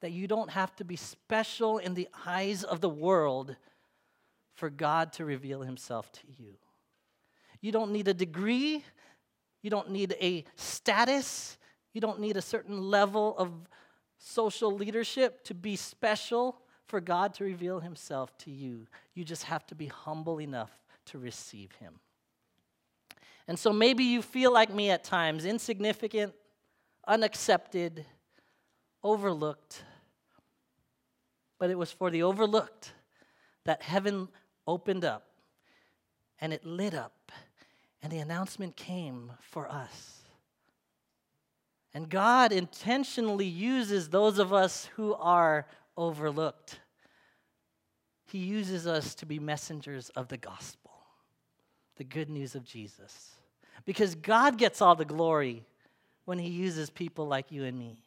that 0.00 0.12
you 0.12 0.26
don't 0.26 0.50
have 0.50 0.74
to 0.76 0.84
be 0.84 0.96
special 0.96 1.78
in 1.78 1.94
the 1.94 2.08
eyes 2.26 2.64
of 2.64 2.80
the 2.80 2.88
world 2.88 3.56
for 4.54 4.70
God 4.70 5.12
to 5.14 5.24
reveal 5.24 5.62
himself 5.62 6.10
to 6.12 6.22
you. 6.38 6.54
You 7.60 7.72
don't 7.72 7.92
need 7.92 8.08
a 8.08 8.14
degree, 8.14 8.84
you 9.62 9.70
don't 9.70 9.90
need 9.90 10.16
a 10.20 10.44
status, 10.56 11.58
you 11.92 12.00
don't 12.00 12.20
need 12.20 12.36
a 12.36 12.42
certain 12.42 12.80
level 12.80 13.36
of 13.38 13.52
social 14.18 14.72
leadership 14.72 15.44
to 15.44 15.54
be 15.54 15.76
special 15.76 16.60
for 16.86 17.00
God 17.00 17.34
to 17.34 17.44
reveal 17.44 17.80
himself 17.80 18.36
to 18.38 18.50
you. 18.50 18.86
You 19.14 19.24
just 19.24 19.44
have 19.44 19.66
to 19.68 19.74
be 19.74 19.86
humble 19.86 20.40
enough 20.40 20.70
to 21.06 21.18
receive 21.18 21.72
him. 21.72 21.94
And 23.46 23.58
so 23.58 23.72
maybe 23.72 24.04
you 24.04 24.22
feel 24.22 24.52
like 24.52 24.72
me 24.72 24.90
at 24.90 25.04
times, 25.04 25.44
insignificant, 25.44 26.34
unaccepted, 27.06 28.04
overlooked. 29.02 29.82
But 31.58 31.70
it 31.70 31.78
was 31.78 31.90
for 31.90 32.10
the 32.10 32.22
overlooked 32.22 32.92
that 33.64 33.82
heaven 33.82 34.28
opened 34.66 35.04
up 35.04 35.28
and 36.40 36.52
it 36.52 36.64
lit 36.64 36.94
up, 36.94 37.32
and 38.02 38.12
the 38.12 38.18
announcement 38.18 38.76
came 38.76 39.32
for 39.40 39.68
us. 39.68 40.22
And 41.94 42.08
God 42.08 42.52
intentionally 42.52 43.46
uses 43.46 44.08
those 44.08 44.38
of 44.38 44.52
us 44.52 44.88
who 44.94 45.14
are 45.14 45.66
overlooked. 45.96 46.78
He 48.26 48.38
uses 48.38 48.86
us 48.86 49.14
to 49.16 49.26
be 49.26 49.38
messengers 49.38 50.10
of 50.10 50.28
the 50.28 50.36
gospel, 50.36 50.92
the 51.96 52.04
good 52.04 52.28
news 52.28 52.54
of 52.54 52.64
Jesus. 52.64 53.34
Because 53.84 54.14
God 54.14 54.58
gets 54.58 54.82
all 54.82 54.94
the 54.94 55.04
glory 55.04 55.64
when 56.24 56.38
He 56.38 56.50
uses 56.50 56.90
people 56.90 57.26
like 57.26 57.50
you 57.50 57.64
and 57.64 57.78
me. 57.78 58.04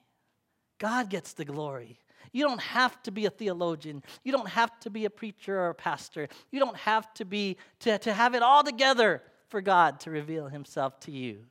God 0.81 1.11
gets 1.11 1.33
the 1.33 1.45
glory. 1.45 1.99
You 2.31 2.47
don't 2.47 2.61
have 2.61 3.01
to 3.03 3.11
be 3.11 3.27
a 3.27 3.29
theologian. 3.29 4.01
You 4.23 4.31
don't 4.31 4.49
have 4.49 4.79
to 4.79 4.89
be 4.89 5.05
a 5.05 5.11
preacher 5.11 5.55
or 5.59 5.69
a 5.69 5.75
pastor. 5.75 6.27
You 6.49 6.59
don't 6.59 6.77
have 6.77 7.13
to 7.15 7.25
be 7.25 7.57
to, 7.81 7.99
to 7.99 8.11
have 8.11 8.33
it 8.33 8.41
all 8.41 8.63
together 8.63 9.21
for 9.47 9.61
God 9.61 9.99
to 10.01 10.09
reveal 10.09 10.47
himself 10.47 10.99
to 11.01 11.11
you. 11.11 11.45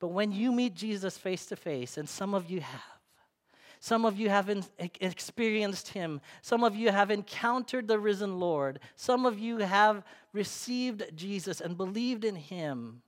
But 0.00 0.08
when 0.08 0.32
you 0.32 0.52
meet 0.52 0.74
Jesus 0.74 1.18
face 1.18 1.44
to 1.46 1.56
face, 1.56 1.98
and 1.98 2.08
some 2.08 2.32
of 2.32 2.50
you 2.50 2.60
have, 2.60 3.00
Some 3.78 4.06
of 4.06 4.18
you 4.18 4.30
have 4.30 4.48
experienced 5.00 5.88
him. 5.88 6.20
Some 6.40 6.64
of 6.64 6.74
you 6.74 6.90
have 6.90 7.10
encountered 7.10 7.88
the 7.88 7.98
risen 7.98 8.38
Lord. 8.38 8.80
Some 8.96 9.26
of 9.26 9.38
you 9.38 9.58
have 9.58 10.02
received 10.32 11.02
Jesus 11.14 11.60
and 11.60 11.76
believed 11.76 12.24
in 12.24 12.36
him. 12.36 13.02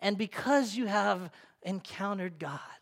And 0.00 0.16
because 0.16 0.76
you 0.76 0.86
have 0.86 1.30
encountered 1.62 2.38
God, 2.38 2.78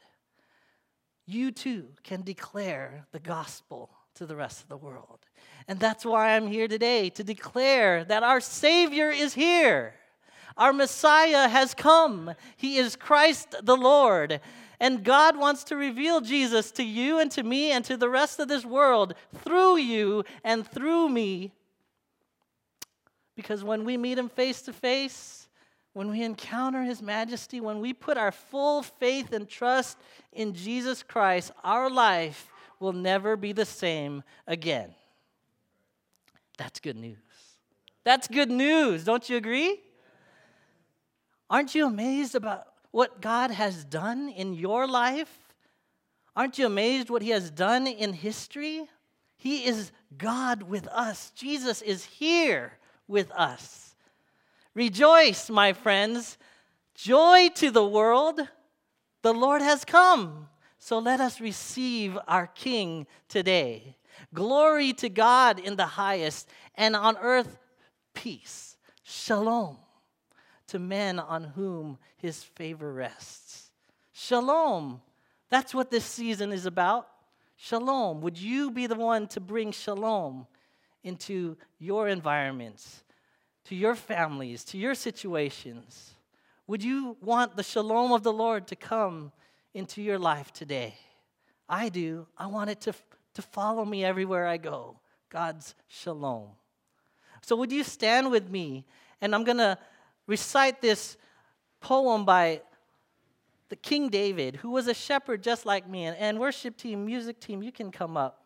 you 1.27 1.51
too 1.51 1.87
can 2.03 2.23
declare 2.23 3.07
the 3.13 3.19
gospel 3.19 3.91
to 4.15 4.27
the 4.27 4.37
rest 4.37 4.63
of 4.63 4.69
the 4.69 4.77
world. 4.77 5.21
And 5.69 5.79
that's 5.79 6.05
why 6.05 6.35
I'm 6.35 6.47
here 6.47 6.69
today 6.69 7.11
to 7.11 7.25
declare 7.25 8.05
that 8.05 8.23
our 8.23 8.41
Savior 8.41 9.11
is 9.11 9.35
here. 9.35 9.95
Our 10.57 10.73
Messiah 10.73 11.49
has 11.49 11.75
come. 11.75 12.35
He 12.57 12.77
is 12.77 12.97
Christ 12.97 13.55
the 13.63 13.77
Lord. 13.77 14.41
And 14.81 15.05
God 15.05 15.37
wants 15.39 15.65
to 15.65 15.77
reveal 15.77 16.21
Jesus 16.21 16.73
to 16.73 16.83
you 16.83 17.21
and 17.21 17.31
to 17.31 17.43
me 17.43 17.71
and 17.71 17.85
to 17.85 17.97
the 17.97 18.09
rest 18.09 18.41
of 18.41 18.49
this 18.49 18.65
world 18.65 19.15
through 19.45 19.77
you 19.77 20.25
and 20.43 20.67
through 20.67 21.09
me. 21.09 21.53
Because 23.37 23.65
when 23.65 23.85
we 23.85 23.97
meet 23.97 24.19
Him 24.19 24.29
face 24.29 24.61
to 24.63 24.73
face, 24.73 25.42
when 25.93 26.11
we 26.11 26.23
encounter 26.23 26.83
His 26.83 27.03
majesty, 27.03 27.61
when 27.61 27.81
we 27.81 27.93
put 27.93 28.17
our 28.17 28.33
full 28.33 28.83
faith 28.83 29.33
and 29.33 29.49
trust 29.49 29.99
in 30.33 30.55
Jesus 30.55 31.03
Christ, 31.03 31.53
our 31.63 31.91
life 31.91 32.51
will 32.81 32.93
never 32.93 33.37
be 33.37 33.53
the 33.53 33.65
same 33.65 34.23
again. 34.47 34.95
That's 36.59 36.81
good 36.81 36.97
news. 36.97 37.17
That's 38.05 38.29
good 38.29 38.51
news. 38.51 39.05
Don't 39.05 39.29
you 39.29 39.37
agree? 39.37 39.81
Aren't 41.49 41.75
you 41.75 41.87
amazed 41.87 42.35
about 42.35 42.67
what 42.91 43.21
God 43.21 43.51
has 43.51 43.85
done 43.85 44.29
in 44.31 44.55
your 44.55 44.87
life? 44.87 45.39
Aren't 46.35 46.59
you 46.59 46.67
amazed 46.67 47.11
what 47.11 47.23
He 47.23 47.31
has 47.31 47.51
done 47.51 47.87
in 47.87 48.13
history? 48.13 48.89
He 49.37 49.67
is 49.67 49.93
God 50.17 50.63
with 50.63 50.89
us. 50.89 51.31
Jesus 51.35 51.83
is 51.83 52.05
here 52.05 52.79
with 53.07 53.31
us. 53.33 53.92
Rejoice, 54.75 55.51
my 55.51 55.73
friends. 55.73 56.39
Joy 56.95 57.49
to 57.57 57.71
the 57.71 57.87
world. 57.87 58.41
The 59.23 59.33
Lord 59.33 59.63
has 59.63 59.85
come. 59.85 60.49
So 60.79 60.99
let 60.99 61.21
us 61.21 61.41
receive 61.41 62.19
our 62.27 62.47
King 62.47 63.07
today. 63.29 63.97
Glory 64.35 64.93
to 64.95 65.09
God 65.09 65.59
in 65.59 65.77
the 65.77 65.87
highest, 65.87 66.49
and 66.75 66.97
on 66.97 67.17
earth, 67.19 67.59
peace. 68.15 68.77
Shalom 69.03 69.77
to 70.73 70.79
men 70.79 71.19
on 71.19 71.45
whom 71.45 71.99
his 72.17 72.43
favor 72.43 72.95
rests. 72.95 73.71
Shalom. 74.13 75.03
That's 75.51 75.75
what 75.75 75.91
this 75.91 76.05
season 76.05 76.51
is 76.51 76.65
about. 76.65 77.09
Shalom. 77.57 78.23
Would 78.23 78.39
you 78.39 78.71
be 78.71 78.87
the 78.87 78.95
one 78.95 79.27
to 79.29 79.41
bring 79.41 79.71
shalom 79.71 80.47
into 81.05 81.59
your 81.79 82.09
environments, 82.09 83.05
to 83.65 83.75
your 83.75 83.95
families, 83.95 84.65
to 84.65 84.79
your 84.79 84.95
situations? 84.95 86.15
Would 86.67 86.83
you 86.83 87.17
want 87.21 87.57
the 87.57 87.63
shalom 87.63 88.13
of 88.13 88.23
the 88.23 88.33
Lord 88.33 88.67
to 88.69 88.77
come 88.77 89.33
into 89.75 90.03
your 90.03 90.19
life 90.19 90.53
today? 90.53 90.95
I 91.69 91.89
do. 91.89 92.27
I 92.37 92.47
want 92.47 92.71
it 92.71 92.81
to, 92.83 92.95
to 93.35 93.43
follow 93.43 93.85
me 93.85 94.05
everywhere 94.05 94.47
I 94.47 94.57
go. 94.57 94.99
God's 95.29 95.75
shalom. 95.89 96.49
So, 97.41 97.57
would 97.57 97.73
you 97.73 97.83
stand 97.83 98.31
with 98.31 98.49
me? 98.51 98.85
And 99.21 99.35
I'm 99.35 99.45
going 99.45 99.59
to 99.59 99.79
recite 100.27 100.81
this 100.81 101.17
poem 101.81 102.25
by 102.25 102.61
the 103.69 103.77
King 103.77 104.09
David, 104.11 104.57
who 104.57 104.71
was 104.71 104.87
a 104.87 104.95
shepherd 104.95 105.43
just 105.43 105.65
like 105.65 105.89
me. 105.89 106.05
And, 106.05 106.17
and 106.19 106.39
worship 106.39 106.77
team, 106.77 107.07
music 107.07 107.41
team, 107.41 107.63
you 107.63 107.73
can 107.73 107.91
come 107.91 108.17
up. 108.17 108.45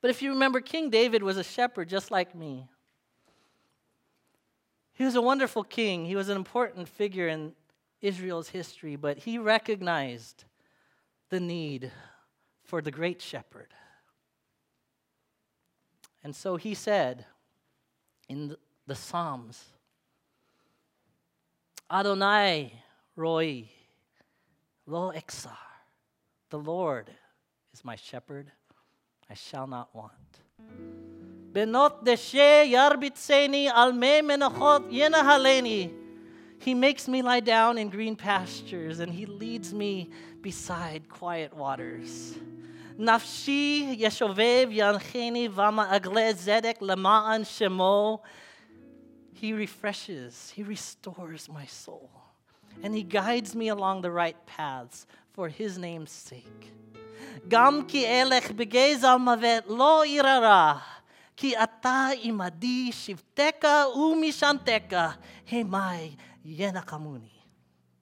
But 0.00 0.10
if 0.10 0.22
you 0.22 0.30
remember, 0.30 0.60
King 0.60 0.90
David 0.90 1.22
was 1.22 1.36
a 1.36 1.44
shepherd 1.44 1.88
just 1.88 2.10
like 2.10 2.34
me. 2.34 2.68
He 5.00 5.06
was 5.06 5.14
a 5.14 5.22
wonderful 5.22 5.64
king. 5.64 6.04
He 6.04 6.14
was 6.14 6.28
an 6.28 6.36
important 6.36 6.86
figure 6.86 7.26
in 7.26 7.54
Israel's 8.02 8.50
history, 8.50 8.96
but 8.96 9.16
he 9.16 9.38
recognized 9.38 10.44
the 11.30 11.40
need 11.40 11.90
for 12.64 12.82
the 12.82 12.90
great 12.90 13.22
shepherd. 13.22 13.72
And 16.22 16.36
so 16.36 16.56
he 16.56 16.74
said 16.74 17.24
in 18.28 18.54
the 18.86 18.94
Psalms, 18.94 19.64
Adonai 21.90 22.74
roi 23.16 23.70
lo 24.84 25.12
exar. 25.16 25.56
The 26.50 26.58
Lord 26.58 27.10
is 27.72 27.82
my 27.86 27.96
shepherd, 27.96 28.52
I 29.30 29.32
shall 29.32 29.66
not 29.66 29.94
want. 29.94 31.19
Benot 31.52 32.04
deshe 32.04 32.70
yarbitseni 32.70 33.68
alme 33.70 34.22
menachot 34.22 34.90
yenahaleni. 34.92 35.92
He 36.60 36.74
makes 36.74 37.08
me 37.08 37.22
lie 37.22 37.40
down 37.40 37.78
in 37.78 37.88
green 37.88 38.14
pastures 38.14 39.00
and 39.00 39.12
he 39.12 39.26
leads 39.26 39.74
me 39.74 40.10
beside 40.42 41.08
quiet 41.08 41.56
waters. 41.56 42.36
Nafshi 42.98 43.98
yeshovev 43.98 44.72
yancheni 44.76 45.48
vama 45.48 45.88
agle 45.90 46.34
zedek 46.34 46.78
lema'an 46.78 47.40
shemo. 47.40 48.20
He 49.32 49.54
refreshes, 49.54 50.50
He 50.50 50.62
restores 50.62 51.48
my 51.48 51.64
soul, 51.64 52.10
and 52.82 52.94
He 52.94 53.02
guides 53.02 53.56
me 53.56 53.68
along 53.68 54.02
the 54.02 54.10
right 54.10 54.36
paths 54.44 55.06
for 55.32 55.48
His 55.48 55.78
name's 55.78 56.10
sake. 56.10 56.72
Gam 57.48 57.86
ki 57.86 58.04
elech 58.04 58.52
begezal 58.54 59.18
mavet 59.18 59.62
lo 59.66 60.02
irara, 60.04 60.82
ki 61.40 61.56
ata 61.56 62.14
imadi 62.22 62.92
shivteka 62.92 63.88
umishanteka 63.96 65.16
hemai 65.50 66.14
yenakamuni. 66.46 67.32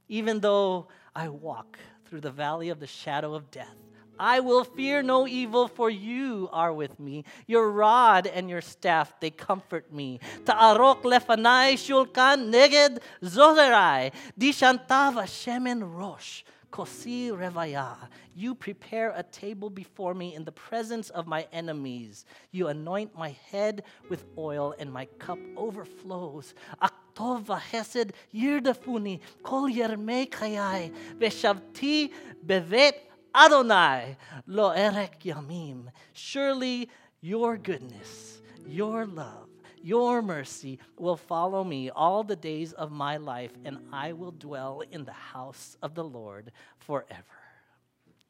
Even 0.08 0.40
though 0.40 0.88
I 1.14 1.28
walk 1.28 1.78
through 2.06 2.22
the 2.22 2.32
valley 2.32 2.68
of 2.70 2.80
the 2.80 2.88
shadow 2.88 3.34
of 3.34 3.48
death, 3.52 3.76
I 4.18 4.40
will 4.40 4.64
fear 4.64 5.02
no 5.02 5.28
evil, 5.28 5.68
for 5.68 5.88
you 5.88 6.48
are 6.52 6.72
with 6.72 6.98
me. 6.98 7.24
Your 7.46 7.70
rod 7.70 8.26
and 8.26 8.50
your 8.50 8.60
staff, 8.60 9.12
they 9.20 9.30
comfort 9.30 9.92
me. 9.92 10.18
Ta'arok 10.44 11.04
lefanai 11.04 11.74
shulkan 11.78 12.50
neged 12.50 12.98
zozerai. 13.22 14.10
Dishantav 14.36 15.14
shemen 15.22 15.96
rosh. 15.96 16.42
Kosi 16.70 17.30
revaya. 17.30 17.96
You 18.34 18.54
prepare 18.54 19.12
a 19.16 19.22
table 19.22 19.70
before 19.70 20.14
me 20.14 20.34
in 20.34 20.44
the 20.44 20.52
presence 20.52 21.10
of 21.10 21.26
my 21.26 21.46
enemies. 21.52 22.24
You 22.50 22.68
anoint 22.68 23.16
my 23.16 23.36
head 23.50 23.84
with 24.08 24.24
oil, 24.36 24.74
and 24.78 24.92
my 24.92 25.06
cup 25.18 25.38
overflows. 25.56 26.54
Aktov 26.82 27.44
v'chesed 27.44 28.12
yirdafuni 28.34 29.20
kol 29.42 29.68
yermei 29.68 30.28
kayai. 30.28 30.92
Veshavti 31.18 32.10
bevet 32.46 32.94
Adonai 33.34 34.16
lo 34.46 34.70
erek 34.70 35.20
yamim. 35.22 35.88
Surely 36.12 36.88
your 37.20 37.56
goodness, 37.56 38.40
your 38.66 39.06
love, 39.06 39.47
your 39.82 40.22
mercy 40.22 40.78
will 40.96 41.16
follow 41.16 41.64
me 41.64 41.90
all 41.90 42.24
the 42.24 42.36
days 42.36 42.72
of 42.72 42.90
my 42.90 43.16
life, 43.16 43.52
and 43.64 43.78
I 43.92 44.12
will 44.12 44.32
dwell 44.32 44.82
in 44.90 45.04
the 45.04 45.12
house 45.12 45.76
of 45.82 45.94
the 45.94 46.04
Lord 46.04 46.52
forever. 46.78 47.24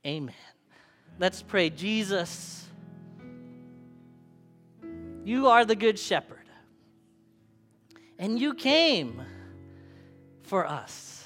Amen. 0.07 0.35
Let's 1.19 1.43
pray. 1.43 1.71
Jesus, 1.71 2.67
you 5.25 5.49
are 5.49 5.65
the 5.65 5.77
good 5.77 5.99
shepherd, 5.99 6.49
and 8.19 8.39
you 8.39 8.55
came 8.55 9.21
for 10.43 10.67
us. 10.67 11.18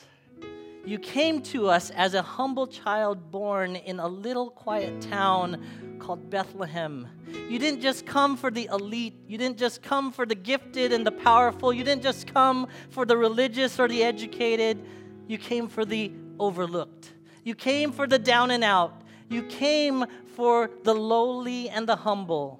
You 0.84 0.98
came 0.98 1.42
to 1.42 1.68
us 1.68 1.90
as 1.90 2.14
a 2.14 2.22
humble 2.22 2.66
child 2.66 3.30
born 3.30 3.76
in 3.76 4.00
a 4.00 4.08
little 4.08 4.50
quiet 4.50 5.00
town 5.00 5.62
called 6.00 6.28
Bethlehem. 6.28 7.06
You 7.48 7.60
didn't 7.60 7.80
just 7.80 8.04
come 8.04 8.36
for 8.36 8.50
the 8.50 8.68
elite. 8.72 9.14
You 9.28 9.38
didn't 9.38 9.58
just 9.58 9.80
come 9.80 10.10
for 10.10 10.26
the 10.26 10.34
gifted 10.34 10.92
and 10.92 11.06
the 11.06 11.12
powerful. 11.12 11.72
You 11.72 11.84
didn't 11.84 12.02
just 12.02 12.26
come 12.34 12.66
for 12.90 13.06
the 13.06 13.16
religious 13.16 13.78
or 13.78 13.86
the 13.86 14.02
educated. 14.02 14.84
You 15.28 15.38
came 15.38 15.68
for 15.68 15.84
the 15.84 16.10
overlooked. 16.40 17.12
You 17.44 17.54
came 17.54 17.92
for 17.92 18.08
the 18.08 18.18
down 18.18 18.50
and 18.50 18.64
out. 18.64 19.02
You 19.28 19.44
came 19.44 20.04
for 20.34 20.68
the 20.82 20.94
lowly 20.94 21.68
and 21.68 21.88
the 21.88 21.96
humble. 21.96 22.58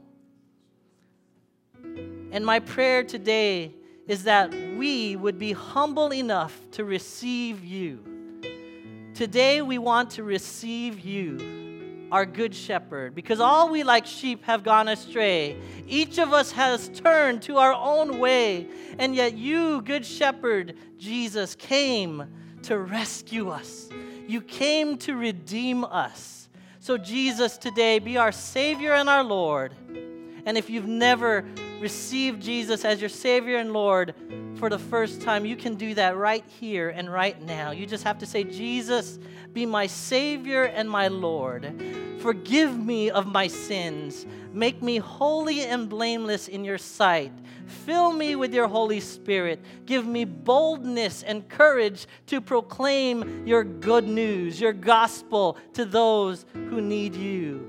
And 2.31 2.47
my 2.47 2.61
prayer 2.61 3.03
today 3.03 3.75
is 4.07 4.23
that 4.25 4.55
we 4.77 5.17
would 5.17 5.41
be 5.41 5.53
humble 5.53 6.13
enough 6.13 6.57
to 6.73 6.85
receive 6.85 7.65
you 7.65 8.12
Today 9.15 9.61
we 9.61 9.77
want 9.77 10.09
to 10.13 10.23
receive 10.23 11.01
you, 11.01 12.09
our 12.11 12.25
good 12.25 12.55
shepherd, 12.55 13.15
because 13.15 13.41
all 13.41 13.69
we 13.69 13.83
like 13.83 14.07
sheep 14.07 14.43
have 14.45 14.63
gone 14.63 14.89
astray. 14.89 15.59
Each 15.87 16.17
of 16.19 16.33
us 16.33 16.51
has 16.53 16.89
turned 16.89 17.43
to 17.43 17.59
our 17.59 17.75
own 17.75 18.19
way, 18.19 18.67
and 18.99 19.15
yet 19.15 19.37
you, 19.37 19.83
good 19.83 20.07
shepherd, 20.07 20.79
Jesus, 20.97 21.55
came 21.55 22.27
to 22.63 22.79
rescue 22.79 23.51
us. 23.51 23.91
You 24.27 24.41
came 24.41 24.97
to 24.99 25.15
redeem 25.15 25.85
us. 25.85 26.49
So, 26.81 26.97
Jesus, 26.97 27.59
today 27.59 27.99
be 27.99 28.17
our 28.17 28.33
Savior 28.33 28.95
and 28.95 29.11
our 29.11 29.23
Lord. 29.23 29.75
And 30.47 30.57
if 30.57 30.71
you've 30.71 30.89
never 30.89 31.45
received 31.81 32.41
Jesus 32.41 32.83
as 32.85 33.01
your 33.01 33.11
Savior 33.11 33.59
and 33.59 33.75
Lord 33.75 34.15
for 34.63 34.69
the 34.69 34.79
first 34.79 35.21
time, 35.21 35.45
you 35.45 35.57
can 35.57 35.75
do 35.75 35.93
that 35.93 36.17
right 36.17 36.45
here 36.61 36.91
and 36.91 37.13
right 37.13 37.43
now. 37.43 37.73
You 37.73 37.85
just 37.85 38.05
have 38.05 38.19
to 38.19 38.27
say, 38.27 38.45
Jesus, 38.45 39.19
be 39.53 39.67
my 39.67 39.89
Savior 39.89 40.63
and 40.63 40.89
my 40.89 41.09
Lord. 41.09 41.83
Forgive 42.21 42.79
me 42.79 43.11
of 43.11 43.27
my 43.27 43.49
sins. 43.49 44.25
Make 44.53 44.81
me 44.81 44.99
holy 44.99 45.63
and 45.63 45.89
blameless 45.89 46.47
in 46.47 46.65
your 46.65 46.79
sight. 46.79 47.33
Fill 47.67 48.13
me 48.13 48.37
with 48.37 48.55
your 48.55 48.69
Holy 48.69 49.01
Spirit. 49.01 49.59
Give 49.85 50.07
me 50.07 50.25
boldness 50.25 51.25
and 51.25 51.49
courage 51.49 52.07
to 52.29 52.41
proclaim 52.41 53.45
your 53.45 53.65
good 53.65 54.07
news, 54.07 54.61
your 54.61 54.73
gospel 54.73 55.59
to 55.73 55.85
those 55.85 56.47
who 56.55 56.81
need 56.81 57.17
you. 57.17 57.67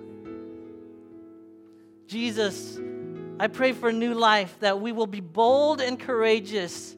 Jesus, 2.06 2.78
I 3.40 3.48
pray 3.48 3.72
for 3.72 3.92
new 3.92 4.14
life 4.14 4.56
that 4.60 4.80
we 4.80 4.92
will 4.92 5.08
be 5.08 5.20
bold 5.20 5.82
and 5.82 6.00
courageous 6.00 6.96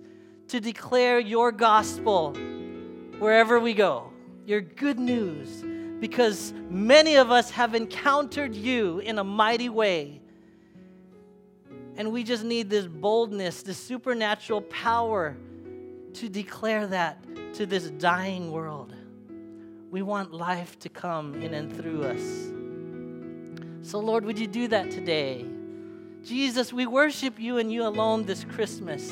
to 0.50 0.60
declare 0.60 1.18
your 1.18 1.52
gospel 1.52 2.34
wherever 3.20 3.60
we 3.60 3.74
go, 3.74 4.12
your 4.46 4.60
good 4.60 5.00
news, 5.00 5.64
because 6.00 6.54
many 6.70 7.16
of 7.16 7.32
us 7.32 7.50
have 7.52 7.74
encountered 7.74 8.54
you 8.54 9.00
in 9.00 9.18
a 9.18 9.24
mighty 9.24 9.70
way. 9.70 10.22
And 11.96 12.12
we 12.12 12.24
just 12.24 12.44
need 12.44 12.70
this 12.70 12.86
boldness, 12.86 13.64
this 13.64 13.78
supernatural 13.78 14.62
power 14.62 15.38
to 16.16 16.28
declare 16.28 16.86
that 16.88 17.24
to 17.54 17.66
this 17.66 17.90
dying 17.92 18.52
world. 18.52 18.94
We 19.90 20.02
want 20.02 20.34
life 20.34 20.78
to 20.80 20.90
come 20.90 21.36
in 21.36 21.54
and 21.54 21.74
through 21.74 22.04
us. 22.04 23.90
So, 23.90 24.00
Lord, 24.00 24.26
would 24.26 24.38
you 24.38 24.48
do 24.48 24.68
that 24.68 24.92
today? 24.92 25.46
Jesus, 26.26 26.74
we 26.74 26.88
worship 26.88 27.40
you 27.40 27.60
and 27.60 27.72
you 27.72 27.86
alone 27.86 28.26
this 28.26 28.44
Christmas. 28.44 29.12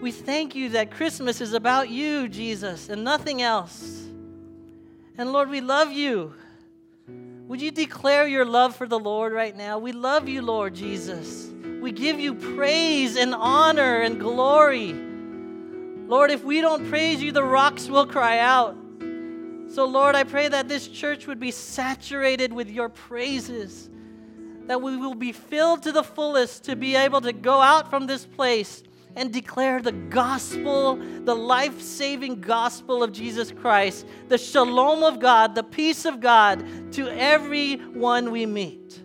We 0.00 0.10
thank 0.10 0.54
you 0.54 0.70
that 0.70 0.90
Christmas 0.90 1.40
is 1.40 1.52
about 1.52 1.90
you, 1.90 2.28
Jesus, 2.28 2.88
and 2.88 3.04
nothing 3.04 3.42
else. 3.42 4.06
And 5.18 5.32
Lord, 5.32 5.50
we 5.50 5.60
love 5.60 5.92
you. 5.92 6.34
Would 7.46 7.60
you 7.60 7.70
declare 7.70 8.26
your 8.26 8.44
love 8.44 8.74
for 8.74 8.86
the 8.86 8.98
Lord 8.98 9.32
right 9.32 9.54
now? 9.54 9.78
We 9.78 9.92
love 9.92 10.28
you, 10.28 10.42
Lord 10.42 10.74
Jesus. 10.74 11.50
We 11.80 11.92
give 11.92 12.18
you 12.18 12.34
praise 12.34 13.16
and 13.16 13.34
honor 13.34 14.00
and 14.00 14.18
glory. 14.18 14.94
Lord, 14.94 16.30
if 16.30 16.42
we 16.42 16.60
don't 16.60 16.88
praise 16.88 17.22
you, 17.22 17.32
the 17.32 17.44
rocks 17.44 17.88
will 17.88 18.06
cry 18.06 18.38
out. 18.38 18.76
So, 19.68 19.84
Lord, 19.84 20.14
I 20.14 20.24
pray 20.24 20.48
that 20.48 20.68
this 20.68 20.88
church 20.88 21.26
would 21.26 21.38
be 21.38 21.50
saturated 21.50 22.52
with 22.52 22.70
your 22.70 22.88
praises, 22.88 23.90
that 24.66 24.80
we 24.82 24.96
will 24.96 25.14
be 25.14 25.32
filled 25.32 25.82
to 25.84 25.92
the 25.92 26.02
fullest 26.02 26.64
to 26.64 26.76
be 26.76 26.96
able 26.96 27.20
to 27.20 27.32
go 27.32 27.60
out 27.60 27.90
from 27.90 28.06
this 28.06 28.26
place 28.26 28.82
and 29.14 29.32
declare 29.32 29.80
the 29.80 29.92
gospel, 29.92 30.96
the 30.96 31.34
life 31.34 31.80
saving 31.80 32.40
gospel 32.40 33.02
of 33.02 33.12
Jesus 33.12 33.50
Christ, 33.50 34.06
the 34.28 34.36
shalom 34.36 35.02
of 35.02 35.20
God, 35.20 35.54
the 35.54 35.62
peace 35.62 36.04
of 36.04 36.20
God 36.20 36.92
to 36.92 37.08
everyone 37.08 38.30
we 38.30 38.44
meet. 38.44 39.00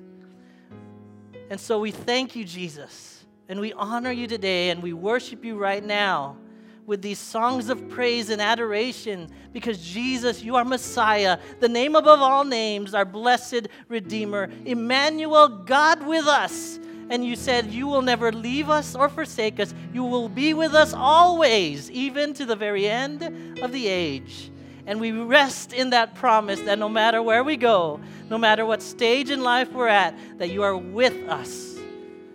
And 1.49 1.59
so 1.59 1.79
we 1.79 1.91
thank 1.91 2.35
you, 2.35 2.43
Jesus, 2.43 3.25
and 3.47 3.59
we 3.59 3.73
honor 3.73 4.11
you 4.11 4.27
today, 4.27 4.69
and 4.69 4.83
we 4.83 4.93
worship 4.93 5.45
you 5.45 5.57
right 5.57 5.83
now 5.83 6.37
with 6.85 7.01
these 7.01 7.19
songs 7.19 7.69
of 7.69 7.89
praise 7.89 8.29
and 8.29 8.41
adoration 8.41 9.29
because 9.53 9.79
Jesus, 9.79 10.43
you 10.43 10.55
are 10.55 10.65
Messiah, 10.65 11.39
the 11.59 11.69
name 11.69 11.95
above 11.95 12.19
all 12.19 12.43
names, 12.43 12.93
our 12.93 13.05
blessed 13.05 13.67
Redeemer, 13.87 14.49
Emmanuel, 14.65 15.47
God 15.47 16.05
with 16.05 16.25
us. 16.27 16.79
And 17.09 17.25
you 17.25 17.35
said, 17.35 17.71
You 17.71 17.87
will 17.87 18.01
never 18.01 18.31
leave 18.31 18.69
us 18.69 18.95
or 18.95 19.09
forsake 19.09 19.59
us. 19.59 19.73
You 19.93 20.03
will 20.03 20.29
be 20.29 20.53
with 20.53 20.73
us 20.73 20.93
always, 20.93 21.91
even 21.91 22.33
to 22.35 22.45
the 22.45 22.55
very 22.55 22.87
end 22.87 23.59
of 23.61 23.71
the 23.73 23.87
age. 23.87 24.49
And 24.85 24.99
we 24.99 25.11
rest 25.11 25.73
in 25.73 25.91
that 25.91 26.15
promise 26.15 26.59
that 26.61 26.79
no 26.79 26.89
matter 26.89 27.21
where 27.21 27.43
we 27.43 27.57
go, 27.57 27.99
no 28.29 28.37
matter 28.37 28.65
what 28.65 28.81
stage 28.81 29.29
in 29.29 29.41
life 29.43 29.71
we're 29.71 29.87
at, 29.87 30.17
that 30.37 30.49
you 30.49 30.63
are 30.63 30.75
with 30.75 31.15
us. 31.29 31.75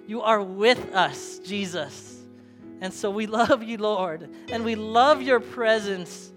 You 0.06 0.22
are 0.22 0.42
with 0.42 0.94
us, 0.94 1.40
Jesus. 1.40 2.15
And 2.80 2.92
so 2.92 3.10
we 3.10 3.26
love 3.26 3.62
you, 3.62 3.78
Lord, 3.78 4.28
and 4.50 4.64
we 4.64 4.74
love 4.74 5.22
your 5.22 5.40
presence. 5.40 6.32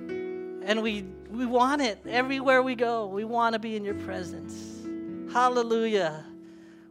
And 0.00 0.82
we, 0.82 1.02
we 1.30 1.46
want 1.46 1.80
it 1.82 2.04
everywhere 2.06 2.62
we 2.62 2.74
go. 2.74 3.06
We 3.06 3.24
want 3.24 3.54
to 3.54 3.58
be 3.58 3.76
in 3.76 3.84
your 3.84 3.94
presence. 3.94 4.86
Hallelujah. 5.32 6.24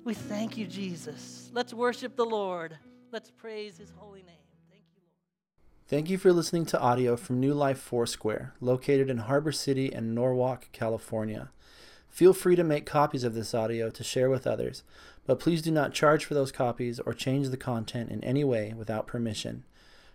We 0.03 0.13
thank 0.13 0.57
you, 0.57 0.65
Jesus. 0.65 1.49
Let's 1.53 1.73
worship 1.73 2.15
the 2.15 2.25
Lord. 2.25 2.77
Let's 3.11 3.29
praise 3.29 3.77
his 3.77 3.91
holy 3.95 4.23
name. 4.23 4.35
Thank 4.71 4.83
you, 4.95 5.01
Lord. 5.01 5.87
Thank 5.87 6.09
you 6.09 6.17
for 6.17 6.31
listening 6.31 6.65
to 6.67 6.79
audio 6.79 7.17
from 7.17 7.39
New 7.39 7.53
Life 7.53 7.79
Foursquare, 7.79 8.53
located 8.61 9.09
in 9.09 9.17
Harbor 9.17 9.51
City 9.51 9.93
and 9.93 10.15
Norwalk, 10.15 10.69
California. 10.71 11.49
Feel 12.09 12.33
free 12.33 12.55
to 12.55 12.63
make 12.63 12.85
copies 12.85 13.23
of 13.23 13.33
this 13.33 13.53
audio 13.53 13.89
to 13.89 14.03
share 14.03 14.29
with 14.29 14.47
others, 14.47 14.83
but 15.27 15.39
please 15.39 15.61
do 15.61 15.69
not 15.69 15.93
charge 15.93 16.25
for 16.25 16.33
those 16.33 16.51
copies 16.51 16.99
or 17.01 17.13
change 17.13 17.49
the 17.49 17.57
content 17.57 18.09
in 18.09 18.23
any 18.23 18.43
way 18.43 18.73
without 18.75 19.05
permission. 19.05 19.63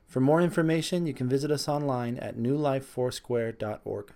For 0.09 0.20
more 0.20 0.40
information, 0.40 1.07
you 1.07 1.14
can 1.14 1.29
visit 1.29 1.51
us 1.51 1.68
online 1.68 2.18
at 2.18 2.37
newlifefoursquare.org. 2.37 4.12